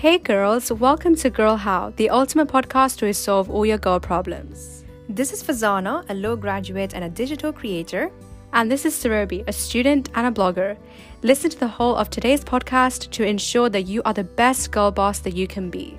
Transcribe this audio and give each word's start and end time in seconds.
Hey 0.00 0.16
girls, 0.16 0.72
welcome 0.72 1.14
to 1.16 1.28
Girl 1.28 1.56
How, 1.56 1.92
the 1.96 2.08
ultimate 2.08 2.48
podcast 2.48 2.96
to 3.00 3.12
solve 3.12 3.50
all 3.50 3.66
your 3.66 3.76
girl 3.76 4.00
problems. 4.00 4.82
This 5.10 5.30
is 5.30 5.42
Fazana, 5.42 6.08
a 6.08 6.14
law 6.14 6.36
graduate 6.36 6.94
and 6.94 7.04
a 7.04 7.10
digital 7.10 7.52
creator. 7.52 8.10
And 8.54 8.72
this 8.72 8.86
is 8.86 8.94
Sarobi, 8.94 9.46
a 9.46 9.52
student 9.52 10.08
and 10.14 10.26
a 10.26 10.30
blogger. 10.30 10.78
Listen 11.22 11.50
to 11.50 11.58
the 11.58 11.68
whole 11.68 11.96
of 11.96 12.08
today's 12.08 12.42
podcast 12.42 13.10
to 13.10 13.24
ensure 13.24 13.68
that 13.68 13.82
you 13.82 14.00
are 14.06 14.14
the 14.14 14.24
best 14.24 14.70
girl 14.70 14.90
boss 14.90 15.18
that 15.18 15.36
you 15.36 15.46
can 15.46 15.68
be. 15.68 15.98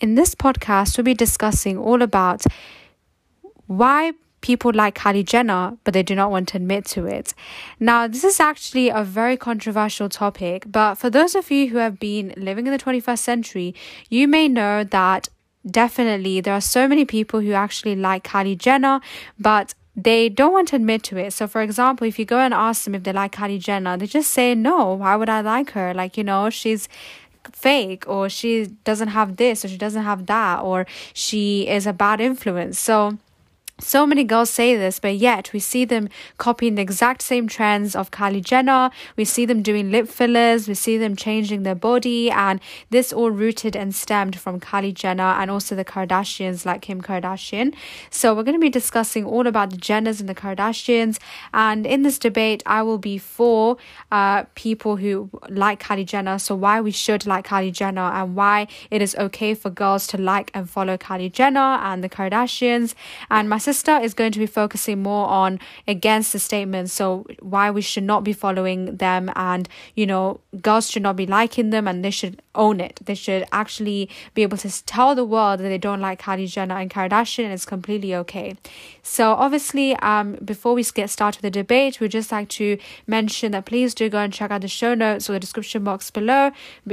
In 0.00 0.14
this 0.14 0.34
podcast, 0.34 0.96
we'll 0.96 1.04
be 1.04 1.12
discussing 1.12 1.76
all 1.76 2.00
about 2.00 2.42
why 3.66 4.12
people 4.40 4.72
like 4.72 4.94
Kylie 4.96 5.24
Jenner, 5.24 5.76
but 5.84 5.94
they 5.94 6.02
do 6.02 6.14
not 6.14 6.30
want 6.30 6.48
to 6.48 6.56
admit 6.56 6.84
to 6.86 7.06
it. 7.06 7.34
Now, 7.80 8.06
this 8.06 8.24
is 8.24 8.40
actually 8.40 8.88
a 8.88 9.02
very 9.02 9.36
controversial 9.36 10.08
topic, 10.08 10.64
but 10.66 10.94
for 10.96 11.10
those 11.10 11.34
of 11.34 11.50
you 11.50 11.68
who 11.68 11.78
have 11.78 11.98
been 11.98 12.34
living 12.36 12.66
in 12.66 12.72
the 12.72 12.78
21st 12.78 13.18
century, 13.18 13.74
you 14.08 14.28
may 14.28 14.48
know 14.48 14.84
that 14.84 15.28
definitely 15.68 16.40
there 16.40 16.54
are 16.54 16.60
so 16.60 16.88
many 16.88 17.04
people 17.04 17.40
who 17.40 17.52
actually 17.52 17.96
like 17.96 18.24
Kylie 18.24 18.56
Jenner, 18.56 19.00
but 19.38 19.74
they 19.96 20.28
don't 20.28 20.52
want 20.52 20.68
to 20.68 20.76
admit 20.76 21.02
to 21.04 21.16
it. 21.16 21.32
So, 21.32 21.48
for 21.48 21.60
example, 21.60 22.06
if 22.06 22.18
you 22.18 22.24
go 22.24 22.38
and 22.38 22.54
ask 22.54 22.84
them 22.84 22.94
if 22.94 23.02
they 23.02 23.12
like 23.12 23.32
Kylie 23.34 23.58
Jenner, 23.58 23.96
they 23.96 24.06
just 24.06 24.30
say, 24.30 24.54
No, 24.54 24.94
why 24.94 25.16
would 25.16 25.28
I 25.28 25.40
like 25.40 25.72
her? 25.72 25.92
Like, 25.92 26.16
you 26.16 26.22
know, 26.22 26.50
she's 26.50 26.88
fake 27.52 28.04
or 28.06 28.28
she 28.28 28.66
doesn't 28.84 29.08
have 29.08 29.36
this 29.36 29.64
or 29.64 29.68
she 29.68 29.76
doesn't 29.76 30.02
have 30.02 30.26
that 30.26 30.60
or 30.60 30.86
she 31.14 31.66
is 31.68 31.86
a 31.86 31.92
bad 31.92 32.20
influence. 32.20 32.78
So, 32.78 33.18
so 33.80 34.06
many 34.06 34.24
girls 34.24 34.50
say 34.50 34.76
this, 34.76 34.98
but 34.98 35.16
yet 35.16 35.52
we 35.52 35.60
see 35.60 35.84
them 35.84 36.08
copying 36.36 36.74
the 36.74 36.82
exact 36.82 37.22
same 37.22 37.46
trends 37.46 37.94
of 37.94 38.10
Kylie 38.10 38.42
Jenner. 38.42 38.90
We 39.16 39.24
see 39.24 39.46
them 39.46 39.62
doing 39.62 39.92
lip 39.92 40.08
fillers. 40.08 40.66
We 40.66 40.74
see 40.74 40.98
them 40.98 41.14
changing 41.14 41.62
their 41.62 41.76
body. 41.76 42.30
And 42.30 42.60
this 42.90 43.12
all 43.12 43.30
rooted 43.30 43.76
and 43.76 43.94
stemmed 43.94 44.36
from 44.36 44.58
Kylie 44.58 44.92
Jenner 44.94 45.22
and 45.22 45.50
also 45.50 45.76
the 45.76 45.84
Kardashians, 45.84 46.66
like 46.66 46.82
Kim 46.82 47.00
Kardashian. 47.00 47.72
So 48.10 48.34
we're 48.34 48.42
going 48.42 48.56
to 48.56 48.60
be 48.60 48.68
discussing 48.68 49.24
all 49.24 49.46
about 49.46 49.70
the 49.70 49.76
Jenners 49.76 50.18
and 50.18 50.28
the 50.28 50.34
Kardashians. 50.34 51.18
And 51.54 51.86
in 51.86 52.02
this 52.02 52.18
debate, 52.18 52.64
I 52.66 52.82
will 52.82 52.98
be 52.98 53.16
for 53.16 53.76
uh, 54.10 54.44
people 54.56 54.96
who 54.96 55.30
like 55.48 55.80
Kylie 55.80 56.04
Jenner. 56.04 56.40
So 56.40 56.56
why 56.56 56.80
we 56.80 56.90
should 56.90 57.26
like 57.26 57.46
Kylie 57.46 57.72
Jenner 57.72 58.00
and 58.00 58.34
why 58.34 58.66
it 58.90 59.02
is 59.02 59.14
okay 59.16 59.54
for 59.54 59.70
girls 59.70 60.08
to 60.08 60.18
like 60.18 60.50
and 60.52 60.68
follow 60.68 60.96
Kylie 60.96 61.30
Jenner 61.30 61.60
and 61.60 62.02
the 62.02 62.08
Kardashians. 62.08 62.94
And 63.30 63.48
my 63.48 63.58
sister 63.68 63.96
is 64.06 64.14
going 64.14 64.32
to 64.32 64.38
be 64.38 64.46
focusing 64.46 65.02
more 65.02 65.26
on 65.28 65.60
against 65.86 66.32
the 66.32 66.38
statement. 66.38 66.88
So 66.88 67.26
why 67.54 67.70
we 67.70 67.82
should 67.82 68.06
not 68.12 68.24
be 68.24 68.32
following 68.32 68.96
them 68.96 69.30
and, 69.36 69.68
you 69.94 70.06
know, 70.06 70.40
girls 70.68 70.90
should 70.90 71.02
not 71.02 71.16
be 71.16 71.26
liking 71.26 71.68
them 71.70 71.86
and 71.86 72.02
they 72.04 72.10
should 72.10 72.40
own 72.58 72.80
it. 72.80 73.00
They 73.04 73.14
should 73.14 73.46
actually 73.52 74.10
be 74.34 74.42
able 74.42 74.58
to 74.58 74.84
tell 74.84 75.14
the 75.14 75.24
world 75.24 75.60
that 75.60 75.68
they 75.68 75.78
don't 75.78 76.00
like 76.00 76.20
Kylie 76.20 76.50
Jenner 76.50 76.76
and 76.76 76.90
Kardashian 76.90 77.44
and 77.44 77.52
it's 77.52 77.64
completely 77.64 78.14
okay. 78.14 78.56
So 79.02 79.32
obviously, 79.32 79.96
um, 79.96 80.36
before 80.44 80.74
we 80.74 80.84
get 80.84 81.08
started 81.08 81.42
with 81.42 81.52
the 81.54 81.58
debate, 81.62 82.00
we'd 82.00 82.10
just 82.10 82.32
like 82.32 82.48
to 82.50 82.76
mention 83.06 83.52
that 83.52 83.64
please 83.64 83.94
do 83.94 84.10
go 84.10 84.18
and 84.18 84.32
check 84.32 84.50
out 84.50 84.60
the 84.60 84.68
show 84.68 84.94
notes 84.94 85.30
or 85.30 85.34
the 85.34 85.40
description 85.40 85.84
box 85.84 86.10
below 86.10 86.50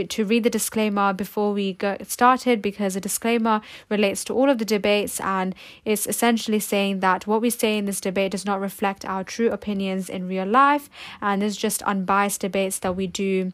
to 0.10 0.26
read 0.26 0.44
the 0.44 0.50
disclaimer 0.50 1.12
before 1.12 1.52
we 1.52 1.74
get 1.74 2.10
started 2.10 2.62
because 2.62 2.94
the 2.94 3.02
disclaimer 3.02 3.62
relates 3.90 4.24
to 4.24 4.34
all 4.34 4.50
of 4.50 4.60
the 4.60 4.66
debates 4.66 5.20
and 5.20 5.56
it's 5.84 6.08
essentially 6.08 6.60
saying 6.60 7.00
that 7.00 7.28
what 7.28 7.42
we 7.42 7.50
say 7.50 7.78
in 7.78 7.86
this 7.86 8.00
debate 8.00 8.32
does 8.32 8.46
not 8.46 8.62
reflect 8.62 9.04
our 9.06 9.24
true 9.24 9.50
opinions 9.50 10.10
in 10.10 10.28
real 10.28 10.46
life, 10.46 10.90
and 11.22 11.44
it's 11.44 11.56
just 11.56 11.82
unbiased 11.84 12.42
debates 12.42 12.80
that 12.80 12.96
we 12.96 13.08
do 13.08 13.52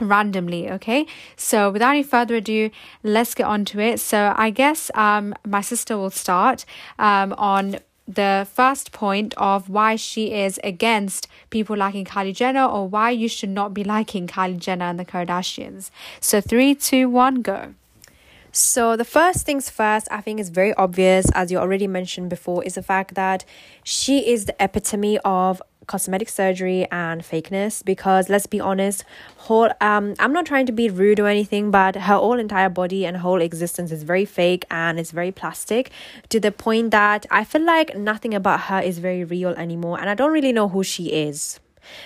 randomly 0.00 0.70
okay 0.70 1.06
so 1.36 1.70
without 1.70 1.90
any 1.90 2.02
further 2.02 2.36
ado 2.36 2.70
let's 3.02 3.34
get 3.34 3.44
on 3.44 3.64
to 3.64 3.80
it 3.80 3.98
so 3.98 4.32
i 4.36 4.48
guess 4.48 4.90
um 4.94 5.34
my 5.46 5.60
sister 5.60 5.96
will 5.96 6.10
start 6.10 6.64
um 6.98 7.34
on 7.36 7.78
the 8.08 8.46
first 8.50 8.90
point 8.90 9.34
of 9.36 9.68
why 9.68 9.94
she 9.94 10.32
is 10.32 10.58
against 10.64 11.28
people 11.50 11.76
liking 11.76 12.06
Kylie 12.06 12.34
Jenner 12.34 12.64
or 12.64 12.88
why 12.88 13.10
you 13.10 13.28
should 13.28 13.50
not 13.50 13.74
be 13.74 13.84
liking 13.84 14.26
Kylie 14.26 14.58
Jenner 14.58 14.86
and 14.86 14.98
the 14.98 15.04
Kardashians. 15.04 15.90
So, 16.18 16.40
three, 16.40 16.74
two, 16.74 17.10
one, 17.10 17.42
go. 17.42 17.74
So, 18.50 18.96
the 18.96 19.04
first 19.04 19.44
things 19.44 19.68
first, 19.68 20.08
I 20.10 20.22
think 20.22 20.40
is 20.40 20.48
very 20.48 20.72
obvious, 20.74 21.30
as 21.32 21.52
you 21.52 21.58
already 21.58 21.86
mentioned 21.86 22.30
before, 22.30 22.64
is 22.64 22.76
the 22.76 22.82
fact 22.82 23.14
that 23.14 23.44
she 23.84 24.26
is 24.26 24.46
the 24.46 24.56
epitome 24.58 25.18
of 25.18 25.60
cosmetic 25.88 26.28
surgery 26.28 26.86
and 26.92 27.22
fakeness 27.22 27.84
because 27.84 28.28
let's 28.28 28.46
be 28.46 28.60
honest 28.60 29.04
whole 29.48 29.70
um 29.80 30.14
i'm 30.20 30.32
not 30.32 30.46
trying 30.46 30.66
to 30.66 30.72
be 30.72 30.88
rude 30.88 31.18
or 31.18 31.26
anything 31.26 31.70
but 31.70 31.96
her 31.96 32.14
whole 32.14 32.38
entire 32.38 32.68
body 32.68 33.04
and 33.04 33.16
whole 33.16 33.40
existence 33.40 33.90
is 33.90 34.04
very 34.04 34.24
fake 34.24 34.64
and 34.70 35.00
it's 35.00 35.10
very 35.10 35.32
plastic 35.32 35.90
to 36.28 36.38
the 36.38 36.52
point 36.52 36.90
that 36.92 37.26
i 37.30 37.42
feel 37.42 37.64
like 37.64 37.96
nothing 37.96 38.34
about 38.34 38.60
her 38.60 38.80
is 38.80 38.98
very 38.98 39.24
real 39.24 39.50
anymore 39.50 39.98
and 39.98 40.08
i 40.08 40.14
don't 40.14 40.32
really 40.32 40.52
know 40.52 40.68
who 40.68 40.84
she 40.84 41.06
is. 41.06 41.58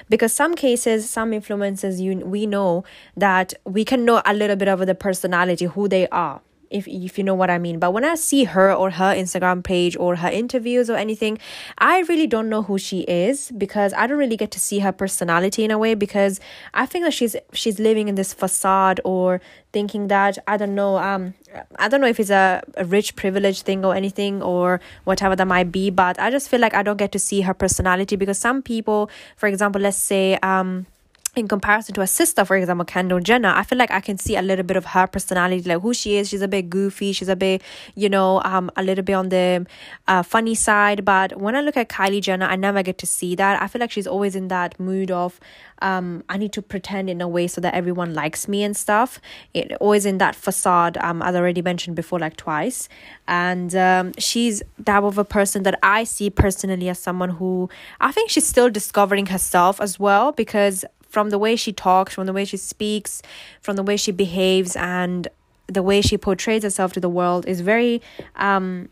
Because 0.09 0.33
some 0.33 0.55
cases 0.55 1.11
some 1.11 1.33
influencers 1.33 2.01
you 2.01 2.19
we 2.19 2.47
know 2.47 2.85
that 3.17 3.53
we 3.65 3.85
can 3.85 4.05
know 4.05 4.23
a 4.25 4.33
little 4.33 4.55
bit 4.55 4.69
of 4.69 4.87
the 4.87 4.95
personality 4.95 5.65
who 5.65 5.89
they 5.89 6.07
are 6.09 6.41
if 6.73 6.89
if 6.89 7.19
you 7.19 7.25
know 7.25 7.35
what 7.35 7.51
I 7.51 7.59
mean. 7.59 7.79
But 7.79 7.93
when 7.93 8.05
I 8.05 8.15
see 8.15 8.45
her 8.45 8.73
or 8.73 8.91
her 8.91 9.15
Instagram 9.15 9.63
page 9.63 9.97
or 9.97 10.17
her 10.17 10.29
interviews 10.29 10.91
or 10.91 10.97
anything, 10.97 11.39
I 11.79 12.01
really 12.01 12.27
don't 12.27 12.49
know 12.49 12.63
who 12.63 12.79
she 12.79 13.01
is 13.01 13.51
because 13.53 13.93
I 13.93 14.07
don't 14.07 14.19
really 14.19 14.37
get 14.37 14.51
to 14.53 14.61
see 14.61 14.81
her 14.81 14.93
personality 14.93 15.65
in 15.65 15.71
a 15.71 15.79
way 15.79 15.95
because 15.95 16.41
I 16.75 16.87
think 16.87 17.05
that 17.05 17.15
she's 17.15 17.37
she's 17.53 17.79
living 17.79 18.09
in 18.09 18.15
this 18.15 18.33
facade 18.33 19.01
or 19.05 19.41
thinking 19.73 20.09
that 20.09 20.39
I 20.47 20.57
don't 20.57 20.75
know 20.75 20.97
um 20.99 21.35
I 21.79 21.89
don't 21.89 22.01
know 22.01 22.07
if 22.07 22.21
it's 22.21 22.31
a, 22.31 22.63
a 22.77 22.85
rich 22.85 23.17
privilege 23.17 23.63
thing 23.63 23.85
or 23.85 23.95
anything 23.95 24.43
or 24.43 24.81
whatever 25.05 25.37
that 25.37 25.47
might 25.47 25.71
be, 25.73 25.91
but 25.91 26.19
I 26.19 26.31
just 26.31 26.49
feel 26.49 26.61
like 26.61 26.75
I 26.75 26.83
don't 26.83 26.97
get 26.97 27.13
to 27.13 27.19
see 27.19 27.43
her 27.43 27.55
personality 27.55 28.17
because 28.17 28.39
some 28.39 28.63
people, 28.63 29.11
for 29.37 29.47
example, 29.47 29.81
let's 29.81 29.97
say 29.97 30.39
um 30.43 30.87
in 31.35 31.49
comparison 31.49 31.95
to 31.95 32.03
her 32.03 32.07
sister, 32.07 32.45
for 32.45 32.57
example, 32.57 32.85
Kendall 32.85 33.19
Jenner, 33.19 33.49
I 33.49 33.63
feel 33.63 33.79
like 33.79 33.91
I 33.91 34.01
can 34.01 34.19
see 34.19 34.37
a 34.37 34.43
little 34.43 34.65
bit 34.65 34.77
of 34.77 34.85
her 34.85 35.07
personality, 35.07 35.67
like 35.67 35.81
who 35.81 35.95
she 35.95 36.17
is. 36.17 36.29
She's 36.29 36.43
a 36.43 36.49
bit 36.49 36.69
goofy. 36.69 37.13
She's 37.13 37.31
a 37.31 37.37
bit, 37.37 37.63
you 37.95 38.11
know, 38.11 38.43
um, 38.45 38.71
a 38.77 38.83
little 38.83 39.03
bit 39.03 39.15
on 39.15 39.31
the 39.31 39.67
uh, 40.09 40.23
funny 40.23 40.55
side. 40.55 41.07
But 41.07 41.41
when 41.41 41.57
I 41.57 41.63
look 41.63 41.79
at 41.79 41.89
Kylie 41.89 42.21
Jenner, 42.21 42.45
I 42.45 42.57
never 42.57 42.83
get 42.83 42.99
to 42.99 43.07
see 43.07 43.35
that. 43.37 43.63
I 43.63 43.67
feel 43.67 43.81
like 43.81 43.91
she's 43.91 44.07
always 44.07 44.37
in 44.37 44.49
that 44.49 44.79
mood 44.79 45.11
of, 45.11 45.41
um, 45.81 46.23
I 46.29 46.37
need 46.37 46.53
to 46.53 46.61
pretend 46.61 47.09
in 47.09 47.23
a 47.23 47.29
way 47.29 47.47
so 47.47 47.63
that 47.63 47.73
everyone 47.73 48.13
likes 48.13 48.47
me 48.47 48.63
and 48.63 48.77
stuff. 48.77 49.19
It 49.55 49.73
always 49.81 50.05
in 50.05 50.19
that 50.19 50.37
facade. 50.37 50.99
Um, 50.99 51.23
as 51.23 51.35
I 51.35 51.39
already 51.39 51.63
mentioned 51.63 51.97
before, 51.97 52.19
like 52.19 52.37
twice. 52.37 52.91
And 53.27 53.75
um, 53.75 54.13
she's 54.19 54.63
that 54.81 55.03
of 55.03 55.17
a 55.17 55.25
person 55.25 55.63
that 55.63 55.79
I 55.83 56.05
see 56.05 56.29
personally 56.29 56.91
as 56.91 56.99
someone 56.99 57.31
who 57.31 57.71
I 58.03 58.13
think 58.13 58.29
she's 58.29 58.47
still 58.47 58.69
discovering 58.69 59.27
herself 59.27 59.81
as 59.81 59.99
well 59.99 60.33
because 60.33 60.85
from 61.13 61.29
the 61.29 61.39
way 61.39 61.55
she 61.57 61.73
talks, 61.73 62.15
from 62.15 62.25
the 62.25 62.33
way 62.33 62.45
she 62.47 62.57
speaks, 62.57 63.21
from 63.61 63.77
the 63.77 63.83
way 63.83 63.99
she 63.99 64.11
behaves, 64.13 64.75
and 64.77 65.29
the 65.67 65.83
way 65.83 66.01
she 66.01 66.17
portrays 66.17 66.63
herself 66.63 66.93
to 66.95 67.01
the 67.01 67.09
world 67.09 67.47
is 67.47 67.61
very 67.61 68.01
um 68.37 68.89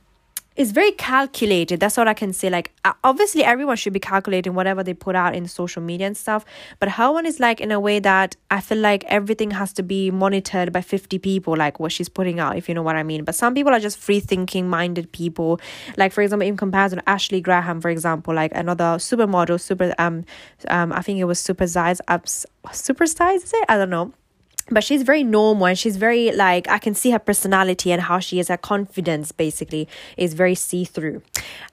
is 0.61 0.73
very 0.73 0.93
calculated. 0.93 1.81
That's 1.81 1.97
all 1.97 2.07
I 2.07 2.13
can 2.13 2.35
say. 2.35 2.51
Like, 2.51 2.71
obviously, 3.03 3.43
everyone 3.43 3.77
should 3.77 3.95
be 3.95 3.99
calculating 3.99 4.53
whatever 4.53 4.83
they 4.83 4.93
put 4.93 5.17
out 5.17 5.35
in 5.35 5.49
social 5.49 5.81
media 5.81 6.07
and 6.07 6.15
stuff. 6.15 6.45
But 6.79 6.91
her 6.91 7.11
one 7.11 7.25
is 7.25 7.41
like 7.41 7.63
in 7.63 7.73
a 7.73 7.81
way 7.81 7.99
that 7.99 8.37
I 8.51 8.61
feel 8.61 8.77
like 8.77 9.03
everything 9.05 9.53
has 9.53 9.73
to 9.73 9.83
be 9.83 10.11
monitored 10.11 10.71
by 10.71 10.83
50 10.83 11.19
people, 11.19 11.57
like 11.57 11.81
what 11.81 11.93
she's 11.93 12.11
putting 12.11 12.41
out, 12.41 12.59
if 12.59 12.69
you 12.69 12.75
know 12.75 12.83
what 12.83 12.97
I 12.97 13.03
mean. 13.03 13.25
But 13.25 13.35
some 13.35 13.55
people 13.55 13.73
are 13.73 13.81
just 13.81 13.97
free 13.97 14.21
thinking 14.21 14.69
minded 14.69 15.11
people. 15.13 15.59
Like, 15.97 16.13
for 16.13 16.21
example, 16.21 16.47
in 16.47 16.59
comparison 16.59 17.01
Ashley 17.07 17.41
Graham, 17.41 17.81
for 17.81 17.89
example, 17.89 18.35
like 18.35 18.53
another 18.55 18.99
supermodel, 18.99 19.59
super, 19.59 19.95
um, 19.99 20.27
um, 20.69 20.93
I 20.93 21.01
think 21.01 21.21
it 21.21 21.25
was 21.25 21.39
super 21.41 21.67
size 21.67 22.03
ups, 22.07 22.45
super 22.71 23.07
size, 23.07 23.45
is 23.45 23.55
it? 23.55 23.65
I 23.71 23.79
don't 23.79 23.89
know 23.89 24.13
but 24.71 24.85
she's 24.85 25.03
very 25.03 25.25
normal 25.25 25.67
and 25.67 25.79
she's 25.79 25.97
very 25.97 26.33
like 26.33 26.69
i 26.69 26.79
can 26.79 26.95
see 26.95 27.11
her 27.11 27.19
personality 27.19 27.93
and 27.93 28.03
how 28.03 28.19
she 28.19 28.39
is. 28.39 28.49
Her 28.49 28.57
confidence 28.57 29.33
basically 29.33 29.89
is 30.17 30.35
very 30.35 30.55
see-through. 30.55 31.23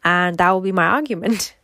And 0.04 0.38
that 0.38 0.52
will 0.52 0.62
be 0.62 0.72
my 0.72 0.86
argument. 0.86 1.56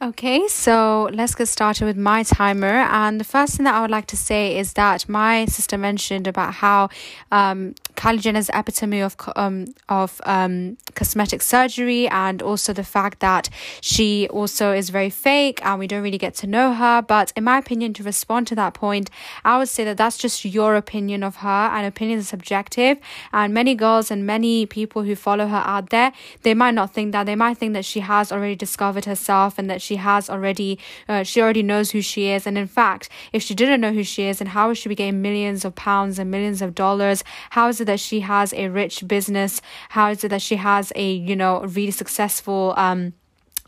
Okay, 0.00 0.46
so 0.46 1.10
let's 1.12 1.34
get 1.34 1.48
started 1.48 1.84
with 1.84 1.96
my 1.96 2.22
timer. 2.22 2.66
And 2.68 3.18
the 3.18 3.24
first 3.24 3.56
thing 3.56 3.64
that 3.64 3.74
I 3.74 3.80
would 3.80 3.90
like 3.90 4.06
to 4.06 4.16
say 4.16 4.56
is 4.56 4.74
that 4.74 5.08
my 5.08 5.44
sister 5.46 5.76
mentioned 5.76 6.28
about 6.28 6.54
how 6.54 6.88
um, 7.32 7.74
Kylie 7.98 8.20
Jenner 8.20 8.38
is 8.38 8.48
epitome 8.54 9.00
of 9.00 9.16
um 9.34 9.74
of 9.88 10.20
um 10.24 10.76
cosmetic 10.94 11.42
surgery, 11.42 12.06
and 12.08 12.40
also 12.40 12.72
the 12.72 12.84
fact 12.84 13.18
that 13.18 13.48
she 13.80 14.28
also 14.28 14.72
is 14.72 14.90
very 14.90 15.10
fake, 15.10 15.58
and 15.64 15.80
we 15.80 15.88
don't 15.88 16.04
really 16.04 16.16
get 16.16 16.34
to 16.36 16.46
know 16.46 16.74
her. 16.74 17.02
But 17.02 17.32
in 17.34 17.42
my 17.42 17.58
opinion, 17.58 17.94
to 17.94 18.04
respond 18.04 18.46
to 18.46 18.54
that 18.54 18.74
point, 18.74 19.10
I 19.44 19.58
would 19.58 19.68
say 19.68 19.82
that 19.82 19.96
that's 19.96 20.16
just 20.16 20.44
your 20.44 20.76
opinion 20.76 21.24
of 21.24 21.36
her, 21.36 21.48
and 21.74 21.84
opinion 21.84 22.20
is 22.20 22.28
subjective. 22.28 22.98
And 23.32 23.52
many 23.52 23.74
girls 23.74 24.12
and 24.12 24.24
many 24.24 24.64
people 24.64 25.02
who 25.02 25.16
follow 25.16 25.48
her 25.48 25.62
out 25.66 25.90
there, 25.90 26.12
they 26.44 26.54
might 26.54 26.74
not 26.74 26.94
think 26.94 27.10
that. 27.10 27.26
They 27.26 27.34
might 27.34 27.58
think 27.58 27.72
that 27.72 27.84
she 27.84 27.98
has 27.98 28.30
already 28.30 28.54
discovered 28.54 29.06
herself 29.06 29.58
and 29.58 29.68
that 29.68 29.82
she 29.82 29.96
has 29.96 30.30
already, 30.30 30.78
uh, 31.08 31.24
she 31.24 31.42
already 31.42 31.64
knows 31.64 31.90
who 31.90 32.00
she 32.00 32.28
is. 32.28 32.46
And 32.46 32.56
in 32.56 32.68
fact, 32.68 33.08
if 33.32 33.42
she 33.42 33.56
didn't 33.56 33.80
know 33.80 33.92
who 33.92 34.04
she 34.04 34.22
is, 34.22 34.40
and 34.40 34.50
how 34.50 34.68
would 34.68 34.78
she 34.78 34.88
be 34.88 34.94
getting 34.94 35.20
millions 35.20 35.64
of 35.64 35.74
pounds 35.74 36.20
and 36.20 36.30
millions 36.30 36.62
of 36.62 36.76
dollars? 36.76 37.24
How 37.50 37.66
is 37.66 37.80
it 37.80 37.87
that 37.88 38.00
she 38.00 38.20
has 38.20 38.54
a 38.54 38.68
rich 38.68 39.06
business? 39.06 39.60
How 39.90 40.10
is 40.10 40.22
it 40.24 40.28
that 40.28 40.42
she 40.42 40.56
has 40.56 40.92
a, 40.94 41.12
you 41.12 41.36
know, 41.36 41.62
really 41.62 41.90
successful, 41.90 42.74
um, 42.76 43.12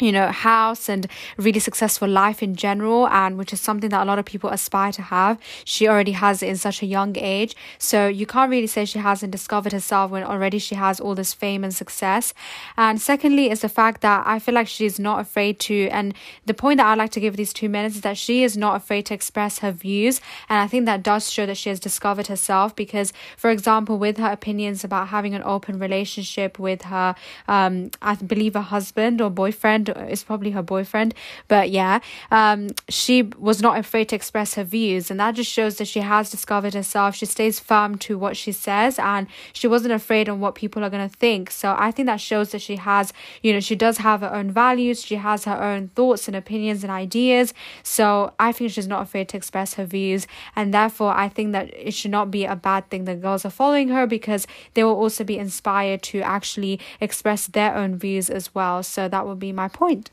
you 0.01 0.13
know, 0.13 0.29
house 0.29 0.89
and 0.89 1.07
really 1.37 1.61
successful 1.61 2.09
life 2.09 2.43
in 2.43 2.55
general, 2.57 3.09
and 3.09 3.39
which 3.39 3.53
is 3.53 3.61
something 3.61 3.91
that 3.91 4.03
a 4.03 4.05
lot 4.05 4.19
of 4.19 4.25
people 4.25 4.51
aspire 4.51 4.93
to 4.93 5.03
have. 5.03 5.39
She 5.65 5.89
already 5.89 6.13
has 6.13 6.43
it 6.43 6.49
in 6.49 6.57
such 6.57 6.83
a 6.83 6.87
young 6.87 7.17
age. 7.17 7.55
So 7.79 8.07
you 8.09 8.27
can't 8.27 8.51
really 8.51 8.67
say 8.67 8.85
she 8.85 8.99
hasn't 8.99 9.33
discovered 9.33 9.73
herself 9.73 10.11
when 10.11 10.25
already 10.25 10.59
she 10.59 10.75
has 10.75 11.01
all 11.01 11.15
this 11.15 11.35
fame 11.35 11.65
and 11.65 11.75
success. 11.75 12.35
And 12.77 13.01
secondly, 13.01 13.51
is 13.51 13.61
the 13.61 13.69
fact 13.69 14.01
that 14.01 14.27
I 14.27 14.39
feel 14.39 14.55
like 14.55 14.69
she's 14.69 14.99
not 14.99 15.21
afraid 15.21 15.59
to, 15.61 15.89
and 15.89 16.15
the 16.47 16.55
point 16.55 16.79
that 16.79 16.87
I'd 16.87 16.99
like 16.99 17.11
to 17.13 17.21
give 17.21 17.37
these 17.37 17.53
two 17.53 17.69
minutes 17.69 17.97
is 17.97 18.01
that 18.03 18.17
she 18.17 18.43
is 18.43 18.57
not 18.57 18.77
afraid 18.77 19.07
to 19.07 19.15
express 19.15 19.59
her 19.59 19.73
views. 19.73 20.21
And 20.49 20.59
I 20.61 20.67
think 20.67 20.87
that 20.87 21.03
does 21.03 21.31
show 21.31 21.47
that 21.47 21.57
she 21.57 21.69
has 21.69 21.81
discovered 21.81 22.27
herself 22.29 22.75
because, 22.75 23.13
for 23.37 23.51
example, 23.51 23.99
with 23.99 24.17
her 24.19 24.31
opinions 24.31 24.85
about 24.85 25.09
having 25.09 25.35
an 25.35 25.43
open 25.45 25.79
relationship 25.79 26.59
with 26.59 26.83
her, 26.83 27.15
um, 27.49 27.91
I 28.01 28.15
believe 28.15 28.55
her 28.55 28.61
husband 28.61 29.21
or 29.21 29.31
boyfriend 29.31 29.90
is 29.93 30.23
probably 30.23 30.51
her 30.53 30.63
boyfriend, 30.63 31.15
but 31.49 31.71
yeah, 31.71 32.01
um, 32.31 32.69
she 32.89 33.23
was 33.23 33.61
not 33.63 33.79
afraid 33.79 34.09
to 34.11 34.17
express 34.17 34.55
her 34.55 34.65
views, 34.65 35.11
and 35.11 35.19
that 35.21 35.35
just 35.35 35.51
shows 35.51 35.77
that 35.77 35.87
she 35.87 36.01
has 36.01 36.31
discovered 36.31 36.75
herself. 36.75 37.15
She 37.15 37.27
stays 37.27 37.61
firm 37.61 37.97
to 37.99 38.19
what 38.19 38.37
she 38.37 38.53
says, 38.53 38.99
and 38.99 39.27
she 39.53 39.67
wasn't 39.67 39.93
afraid 39.93 40.29
on 40.29 40.41
what 40.41 40.55
people 40.55 40.85
are 40.85 40.91
gonna 40.91 41.09
think. 41.09 41.51
So 41.51 41.75
I 41.79 41.91
think 41.91 42.07
that 42.07 42.21
shows 42.21 42.51
that 42.53 42.63
she 42.63 42.77
has, 42.77 43.13
you 43.43 43.53
know, 43.53 43.61
she 43.61 43.77
does 43.77 43.99
have 43.99 44.21
her 44.21 44.33
own 44.33 44.51
values, 44.51 45.05
she 45.05 45.17
has 45.17 45.45
her 45.45 45.63
own 45.63 45.89
thoughts 45.89 46.29
and 46.29 46.37
opinions 46.37 46.83
and 46.83 46.91
ideas. 46.91 47.53
So 47.83 48.33
I 48.39 48.53
think 48.53 48.71
she's 48.71 48.87
not 48.87 49.03
afraid 49.03 49.29
to 49.31 49.37
express 49.37 49.75
her 49.75 49.85
views, 49.85 50.27
and 50.57 50.73
therefore 50.73 51.13
I 51.13 51.29
think 51.29 51.53
that 51.53 51.73
it 51.75 51.95
should 51.95 52.11
not 52.11 52.31
be 52.31 52.45
a 52.45 52.57
bad 52.57 52.89
thing 52.91 53.05
that 53.05 53.21
girls 53.21 53.45
are 53.45 53.51
following 53.51 53.89
her 53.89 54.07
because 54.07 54.47
they 54.75 54.85
will 54.85 54.95
also 54.95 55.25
be 55.25 55.39
inspired 55.39 56.03
to 56.03 56.21
actually 56.21 56.81
express 57.01 57.47
their 57.47 57.75
own 57.75 57.97
views 57.97 58.31
as 58.31 58.55
well. 58.55 58.83
So 58.83 59.09
that 59.09 59.27
would 59.27 59.39
be 59.39 59.53
my 59.53 59.69
point. 59.81 60.11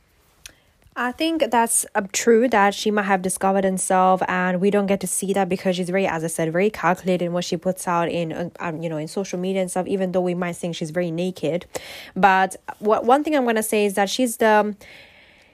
I 1.00 1.12
think 1.12 1.52
that's 1.52 1.86
uh, 1.94 2.02
true 2.12 2.50
that 2.50 2.74
she 2.74 2.90
might 2.90 3.04
have 3.04 3.22
discovered 3.22 3.66
herself, 3.66 4.24
and 4.28 4.60
we 4.60 4.72
don't 4.72 4.88
get 4.88 5.00
to 5.02 5.08
see 5.08 5.32
that 5.34 5.48
because 5.48 5.76
she's 5.76 5.92
very, 5.92 6.08
as 6.08 6.24
I 6.24 6.28
said, 6.28 6.52
very 6.52 6.72
calculated 6.72 7.26
in 7.26 7.34
what 7.34 7.44
she 7.44 7.56
puts 7.56 7.88
out 7.88 8.10
in, 8.10 8.34
uh, 8.34 8.50
um, 8.60 8.82
you 8.82 8.90
know, 8.90 8.98
in 8.98 9.08
social 9.08 9.38
media 9.38 9.62
and 9.62 9.70
stuff. 9.70 9.86
Even 9.86 10.12
though 10.14 10.22
we 10.22 10.34
might 10.34 10.56
think 10.56 10.76
she's 10.76 10.90
very 10.90 11.12
naked, 11.12 11.68
but 12.16 12.56
what 12.80 13.06
one 13.06 13.24
thing 13.24 13.36
I'm 13.36 13.46
gonna 13.46 13.62
say 13.62 13.86
is 13.86 13.94
that 13.94 14.10
she's 14.10 14.38
the. 14.38 14.76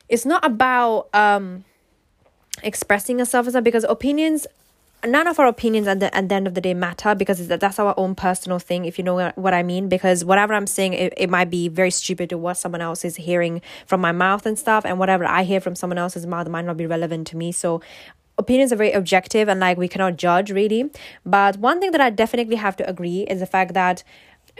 It's 0.08 0.26
not 0.26 0.46
about 0.46 1.14
um 1.14 1.66
expressing 2.62 3.20
herself 3.20 3.48
as 3.48 3.54
that 3.54 3.66
because 3.66 3.84
opinions 3.84 4.48
none 5.06 5.28
of 5.28 5.40
our 5.40 5.48
opinions 5.48 5.88
at 5.88 6.00
the, 6.00 6.16
at 6.16 6.30
the 6.30 6.36
end 6.36 6.48
of 6.48 6.54
the 6.54 6.62
day 6.62 6.74
matter 6.74 7.16
because 7.16 7.48
that's 7.48 7.80
our 7.80 7.94
own 7.98 8.16
personal 8.16 8.60
thing 8.60 8.86
if 8.86 8.98
you 8.98 9.04
know 9.04 9.32
what 9.36 9.54
i 9.54 9.64
mean. 9.64 9.90
Because 9.90 10.24
whatever 10.24 10.54
i'm 10.54 10.68
saying 10.68 10.94
it, 10.94 11.14
it 11.18 11.30
might 11.30 11.50
be 11.50 11.68
very 11.68 11.92
stupid 11.92 12.30
to 12.30 12.38
what 12.38 12.58
someone 12.58 12.82
else 12.82 13.04
is 13.06 13.16
hearing 13.16 13.62
from 13.86 14.02
my 14.02 14.12
mouth 14.12 14.46
and 14.46 14.58
stuff. 14.58 14.86
And 14.86 15.00
whatever 15.00 15.26
i 15.26 15.44
hear 15.44 15.60
from 15.60 15.76
someone 15.76 15.98
else's 15.98 16.26
mouth 16.26 16.48
might 16.48 16.66
not 16.66 16.78
be 16.78 16.86
relevant 16.86 17.28
to 17.28 17.38
me. 17.38 17.52
So 17.52 17.82
opinions 18.38 18.74
are 18.74 18.76
very 18.78 18.92
objective 18.92 19.48
and 19.48 19.60
like 19.60 19.78
we 19.78 19.88
cannot 19.88 20.18
judge 20.18 20.52
really. 20.52 20.90
But 21.26 21.58
one 21.58 21.80
thing 21.80 21.92
that 21.92 22.02
i 22.02 22.10
definitely 22.10 22.56
have 22.56 22.76
to 22.78 22.90
agree 22.90 23.22
is 23.24 23.40
the 23.40 23.46
fact 23.46 23.74
that 23.74 24.04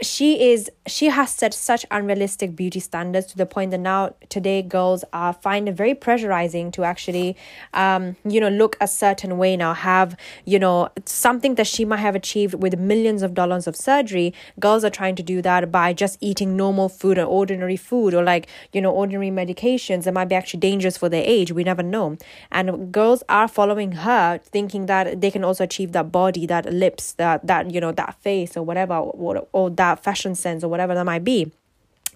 she 0.02 0.50
is 0.50 0.68
she 0.88 1.06
has 1.06 1.30
set 1.30 1.54
such 1.54 1.86
unrealistic 1.92 2.56
beauty 2.56 2.80
standards 2.80 3.26
to 3.26 3.36
the 3.36 3.46
point 3.46 3.70
that 3.70 3.78
now 3.78 4.12
today 4.28 4.60
girls 4.60 5.04
are 5.12 5.32
find 5.32 5.68
it 5.68 5.72
very 5.76 5.94
pressurizing 5.94 6.72
to 6.72 6.82
actually 6.82 7.36
um 7.74 8.16
you 8.24 8.40
know 8.40 8.48
look 8.48 8.76
a 8.80 8.88
certain 8.88 9.38
way 9.38 9.56
now 9.56 9.72
have 9.72 10.16
you 10.44 10.58
know 10.58 10.88
something 11.06 11.54
that 11.54 11.66
she 11.66 11.84
might 11.84 11.98
have 11.98 12.16
achieved 12.16 12.54
with 12.54 12.76
millions 12.76 13.22
of 13.22 13.34
dollars 13.34 13.68
of 13.68 13.76
surgery. 13.76 14.34
Girls 14.58 14.84
are 14.84 14.90
trying 14.90 15.14
to 15.14 15.22
do 15.22 15.40
that 15.42 15.70
by 15.70 15.92
just 15.92 16.18
eating 16.20 16.56
normal 16.56 16.88
food 16.88 17.16
or 17.16 17.24
ordinary 17.24 17.76
food 17.76 18.14
or 18.14 18.24
like 18.24 18.48
you 18.72 18.80
know 18.80 18.90
ordinary 18.90 19.30
medications 19.30 20.04
that 20.04 20.14
might 20.14 20.28
be 20.28 20.34
actually 20.34 20.60
dangerous 20.60 20.96
for 20.96 21.08
their 21.08 21.22
age. 21.24 21.52
We 21.52 21.62
never 21.62 21.84
know. 21.84 22.16
And 22.50 22.90
girls 22.92 23.22
are 23.28 23.46
following 23.46 23.92
her 23.92 24.38
thinking 24.38 24.86
that 24.86 25.20
they 25.20 25.30
can 25.30 25.44
also 25.44 25.62
achieve 25.62 25.92
that 25.92 26.10
body 26.10 26.46
that 26.46 26.72
lips 26.72 27.12
that 27.12 27.46
that 27.46 27.70
you 27.70 27.80
know 27.80 27.92
that 27.92 28.20
face 28.20 28.56
or 28.56 28.64
whatever 28.64 28.94
or, 28.96 29.46
or 29.52 29.70
that 29.70 29.83
that 29.84 30.02
fashion 30.02 30.34
sense 30.34 30.64
or 30.64 30.68
whatever 30.68 30.94
that 30.94 31.04
might 31.04 31.24
be 31.24 31.52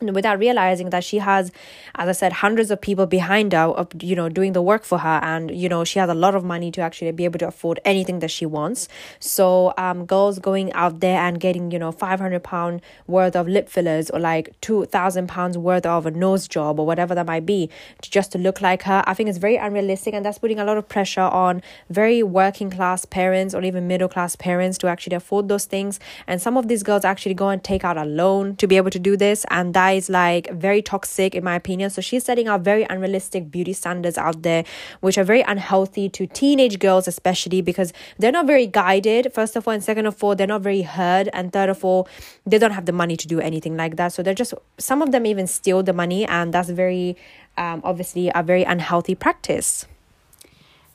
without 0.01 0.39
realizing 0.39 0.91
that 0.91 1.05
she 1.05 1.19
has 1.19 1.51
as 1.97 2.09
i 2.09 2.13
said 2.13 2.33
hundreds 2.33 2.71
of 2.71 2.81
people 2.81 3.07
behind 3.07 3.53
her 3.53 3.59
of 3.59 3.89
you 4.01 4.15
know 4.15 4.29
doing 4.29 4.53
the 4.53 4.63
work 4.63 4.85
for 4.85 4.99
her. 4.99 5.21
And 5.23 5.51
you 5.51 5.69
know 5.69 5.85
she 5.85 5.99
has 5.99 6.09
a 6.09 6.15
lot 6.15 6.35
of 6.35 6.45
money 6.45 6.71
to 6.73 6.81
actually 6.81 7.13
be 7.13 7.25
able 7.25 7.39
to 7.41 7.49
afford 7.49 7.81
anything 7.85 8.21
that 8.21 8.31
she 8.31 8.47
wants. 8.47 8.89
So 9.21 9.75
um 9.77 10.07
girls 10.07 10.39
going 10.39 10.73
out 10.73 11.01
there 11.01 11.21
and 11.21 11.41
getting 11.41 11.71
you 11.71 11.79
know 11.79 11.93
500 11.93 12.43
pound 12.43 12.81
worth 13.07 13.37
of 13.37 13.49
lip 13.49 13.69
fillers 13.69 14.11
or 14.11 14.19
like 14.19 14.55
2000 14.61 15.27
pounds 15.29 15.59
worth 15.59 15.87
of 15.87 16.07
a 16.07 16.11
nose 16.11 16.49
job 16.49 16.79
or 16.81 16.87
whatever 16.87 17.15
that 17.15 17.27
might 17.27 17.47
be 17.47 17.71
just 18.03 18.33
to 18.33 18.39
look 18.39 18.61
like 18.61 18.83
her 18.83 19.03
i 19.07 19.15
think 19.15 19.29
it's 19.29 19.39
very 19.39 19.57
unrealistic. 19.57 20.15
And 20.15 20.25
that's 20.25 20.39
putting 20.39 20.59
a 20.59 20.65
lot 20.65 20.79
of 20.79 20.89
pressure 20.89 21.21
on 21.21 21.63
very 21.91 22.23
working 22.23 22.71
class 22.71 23.05
parents 23.05 23.55
or 23.55 23.63
even 23.63 23.87
middle 23.87 24.09
class 24.09 24.37
parents 24.37 24.79
to 24.79 24.87
actually 24.87 25.17
afford 25.17 25.49
those 25.49 25.65
things. 25.65 26.01
And 26.27 26.41
some 26.41 26.57
of 26.57 26.69
these 26.69 26.83
girls 26.83 27.05
actually 27.05 27.35
go 27.35 27.49
and 27.49 27.63
take 27.63 27.85
out 27.85 27.97
a 27.97 28.05
loan 28.05 28.57
to 28.57 28.67
be 28.67 28.77
able 28.77 28.91
to 28.91 28.99
do 28.99 29.17
this. 29.17 29.45
And 29.51 29.75
that 29.75 29.88
is 29.93 30.09
like 30.09 30.51
very 30.53 30.83
toxic 30.83 31.35
in 31.35 31.45
my 31.45 31.55
opinion. 31.55 31.91
So 31.91 32.01
she's 32.01 32.25
setting 32.25 32.49
up 32.49 32.63
very 32.63 32.85
unrealistic 32.89 33.51
beauty 33.51 33.73
standards 33.73 34.19
out 34.19 34.43
there 34.43 34.65
which 35.01 35.19
are 35.19 35.25
very 35.25 35.43
unhealthy 35.43 36.09
to 36.11 36.27
teenage 36.27 36.79
girls 36.79 37.09
especially 37.09 37.61
because 37.63 37.93
they're 38.19 38.33
not 38.33 38.47
very 38.47 38.67
guided 38.67 39.33
first 39.33 39.57
of 39.57 39.67
all. 39.67 39.75
And 39.75 39.83
second 39.83 40.07
of 40.07 40.23
all 40.23 40.35
they're 40.35 40.47
not 40.47 40.63
very 40.63 40.83
heard. 40.83 41.29
And 41.33 41.53
third 41.53 41.69
of 41.69 41.85
all 41.85 42.09
they 42.47 42.59
don't 42.59 42.73
have 42.73 42.87
the 42.87 42.93
money 42.93 43.17
to 43.17 43.27
do 43.27 43.41
anything 43.41 43.77
like 43.77 43.97
that. 43.97 44.13
So 44.13 44.23
they're 44.23 44.35
just 44.35 44.55
some 44.79 45.03
of 45.03 45.13
them 45.13 45.27
even 45.27 45.47
steal 45.47 45.83
the 45.83 45.93
money. 45.93 46.25
And 46.27 46.53
that's 46.53 46.71
very 46.71 47.17
um, 47.57 47.81
obviously 47.85 48.31
a 48.35 48.43
very 48.43 48.63
unhealthy 48.63 49.15
practice 49.15 49.87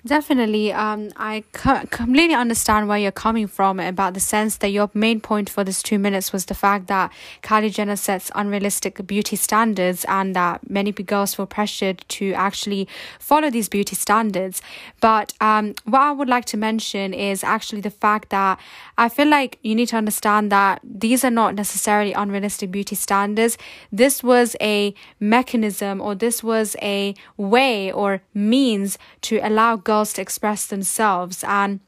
Definitely. 0.05 0.73
Um, 0.73 1.11
I 1.15 1.45
c- 1.55 1.87
completely 1.89 2.35
understand 2.35 2.89
where 2.89 2.97
you're 2.97 3.13
coming 3.13 3.47
from 3.47 3.79
about 3.79 4.13
the 4.13 4.19
sense 4.19 4.57
that 4.57 4.67
your 4.67 4.91
main 4.93 5.21
point 5.21 5.49
for 5.49 5.63
this 5.63 5.81
two 5.81 5.97
minutes 5.97 6.33
was 6.33 6.47
the 6.47 6.53
fact 6.53 6.87
that 6.87 7.09
Kylie 7.41 7.73
Jenner 7.73 7.95
sets 7.95 8.29
unrealistic 8.35 9.07
beauty 9.07 9.37
standards 9.37 10.03
and 10.09 10.35
that 10.35 10.69
many 10.69 10.91
girls 10.91 11.35
feel 11.35 11.45
pressured 11.45 12.03
to 12.09 12.33
actually 12.33 12.85
follow 13.17 13.49
these 13.49 13.69
beauty 13.69 13.95
standards. 13.95 14.61
But 14.99 15.31
um, 15.39 15.73
what 15.85 16.01
I 16.01 16.11
would 16.11 16.27
like 16.27 16.43
to 16.45 16.57
mention 16.57 17.13
is 17.13 17.41
actually 17.41 17.79
the 17.79 17.89
fact 17.89 18.29
that 18.31 18.59
I 18.97 19.07
feel 19.07 19.29
like 19.29 19.57
you 19.61 19.73
need 19.73 19.87
to 19.87 19.95
understand 19.95 20.51
that 20.51 20.81
these 20.83 21.23
are 21.23 21.31
not 21.31 21.55
necessarily 21.55 22.11
unrealistic 22.11 22.71
beauty 22.71 22.95
standards. 22.95 23.57
This 23.89 24.21
was 24.21 24.57
a 24.59 24.93
mechanism 25.21 26.01
or 26.01 26.13
this 26.13 26.43
was 26.43 26.75
a 26.81 27.15
way 27.37 27.89
or 27.89 28.21
means 28.33 28.97
to 29.21 29.37
allow 29.37 29.77
girls 29.77 29.92
girls 29.93 30.13
to 30.13 30.21
express 30.23 30.65
themselves 30.65 31.43
and 31.43 31.79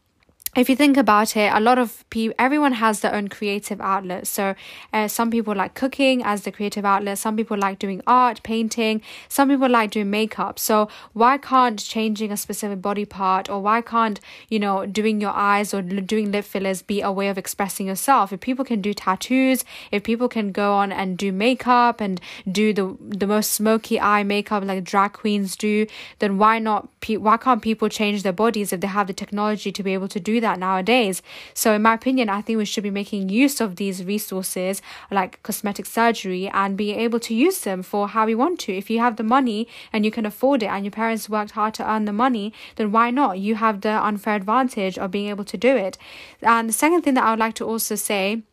if 0.55 0.69
you 0.69 0.75
think 0.75 0.95
about 0.95 1.35
it, 1.35 1.51
a 1.53 1.59
lot 1.59 1.77
of 1.77 2.09
people, 2.09 2.33
everyone 2.39 2.71
has 2.73 3.01
their 3.01 3.13
own 3.13 3.27
creative 3.27 3.81
outlet. 3.81 4.25
So, 4.25 4.55
uh, 4.93 5.09
some 5.09 5.29
people 5.29 5.53
like 5.53 5.73
cooking 5.73 6.23
as 6.23 6.43
the 6.43 6.51
creative 6.51 6.85
outlet. 6.85 7.17
Some 7.17 7.35
people 7.35 7.57
like 7.57 7.77
doing 7.77 8.01
art, 8.07 8.41
painting. 8.43 9.01
Some 9.27 9.49
people 9.49 9.69
like 9.69 9.91
doing 9.91 10.09
makeup. 10.09 10.57
So, 10.57 10.87
why 11.11 11.37
can't 11.37 11.77
changing 11.77 12.31
a 12.31 12.37
specific 12.37 12.81
body 12.81 13.03
part 13.03 13.49
or 13.49 13.61
why 13.61 13.81
can't, 13.81 14.19
you 14.47 14.59
know, 14.59 14.85
doing 14.85 15.19
your 15.19 15.31
eyes 15.31 15.73
or 15.73 15.81
doing 15.81 16.31
lip 16.31 16.45
fillers 16.45 16.81
be 16.81 17.01
a 17.01 17.11
way 17.11 17.27
of 17.27 17.37
expressing 17.37 17.87
yourself? 17.87 18.31
If 18.31 18.39
people 18.39 18.63
can 18.63 18.81
do 18.81 18.93
tattoos, 18.93 19.65
if 19.91 20.03
people 20.03 20.29
can 20.29 20.53
go 20.53 20.73
on 20.73 20.93
and 20.93 21.17
do 21.17 21.33
makeup 21.33 21.99
and 21.99 22.21
do 22.49 22.71
the, 22.71 22.95
the 23.01 23.27
most 23.27 23.51
smoky 23.51 23.99
eye 23.99 24.23
makeup 24.23 24.63
like 24.63 24.85
drag 24.85 25.11
queens 25.11 25.57
do, 25.57 25.85
then 26.19 26.37
why 26.37 26.59
not, 26.59 26.87
why 27.09 27.35
can't 27.35 27.61
people 27.61 27.89
change 27.89 28.23
their 28.23 28.33
bodies 28.33 28.71
if 28.71 28.79
they 28.79 28.87
have 28.87 29.07
the 29.07 29.13
technology 29.13 29.71
to 29.73 29.83
be 29.83 29.93
able 29.93 30.07
to 30.07 30.19
do 30.19 30.39
that? 30.39 30.44
That 30.45 30.59
nowadays. 30.59 31.21
So, 31.53 31.73
in 31.73 31.81
my 31.81 31.93
opinion, 31.93 32.29
I 32.29 32.41
think 32.41 32.57
we 32.57 32.65
should 32.65 32.83
be 32.83 33.01
making 33.01 33.29
use 33.29 33.59
of 33.59 33.75
these 33.75 34.03
resources 34.03 34.81
like 35.11 35.41
cosmetic 35.43 35.85
surgery 35.85 36.47
and 36.47 36.77
being 36.77 36.99
able 36.99 37.19
to 37.27 37.33
use 37.33 37.59
them 37.67 37.83
for 37.83 38.07
how 38.07 38.25
we 38.25 38.35
want 38.35 38.59
to. 38.61 38.77
If 38.81 38.89
you 38.89 38.99
have 38.99 39.15
the 39.17 39.23
money 39.37 39.67
and 39.91 40.05
you 40.05 40.11
can 40.11 40.25
afford 40.25 40.63
it 40.63 40.67
and 40.67 40.85
your 40.85 40.91
parents 40.91 41.29
worked 41.29 41.51
hard 41.51 41.73
to 41.75 41.89
earn 41.89 42.05
the 42.05 42.13
money, 42.13 42.53
then 42.77 42.91
why 42.91 43.11
not? 43.11 43.39
You 43.39 43.55
have 43.55 43.81
the 43.81 43.95
unfair 44.09 44.35
advantage 44.35 44.97
of 44.97 45.11
being 45.11 45.29
able 45.29 45.45
to 45.45 45.57
do 45.57 45.75
it. 45.75 45.97
And 46.41 46.69
the 46.69 46.73
second 46.73 47.01
thing 47.01 47.15
that 47.15 47.23
I 47.23 47.31
would 47.31 47.39
like 47.39 47.55
to 47.55 47.65
also 47.65 47.95
say 47.95 48.43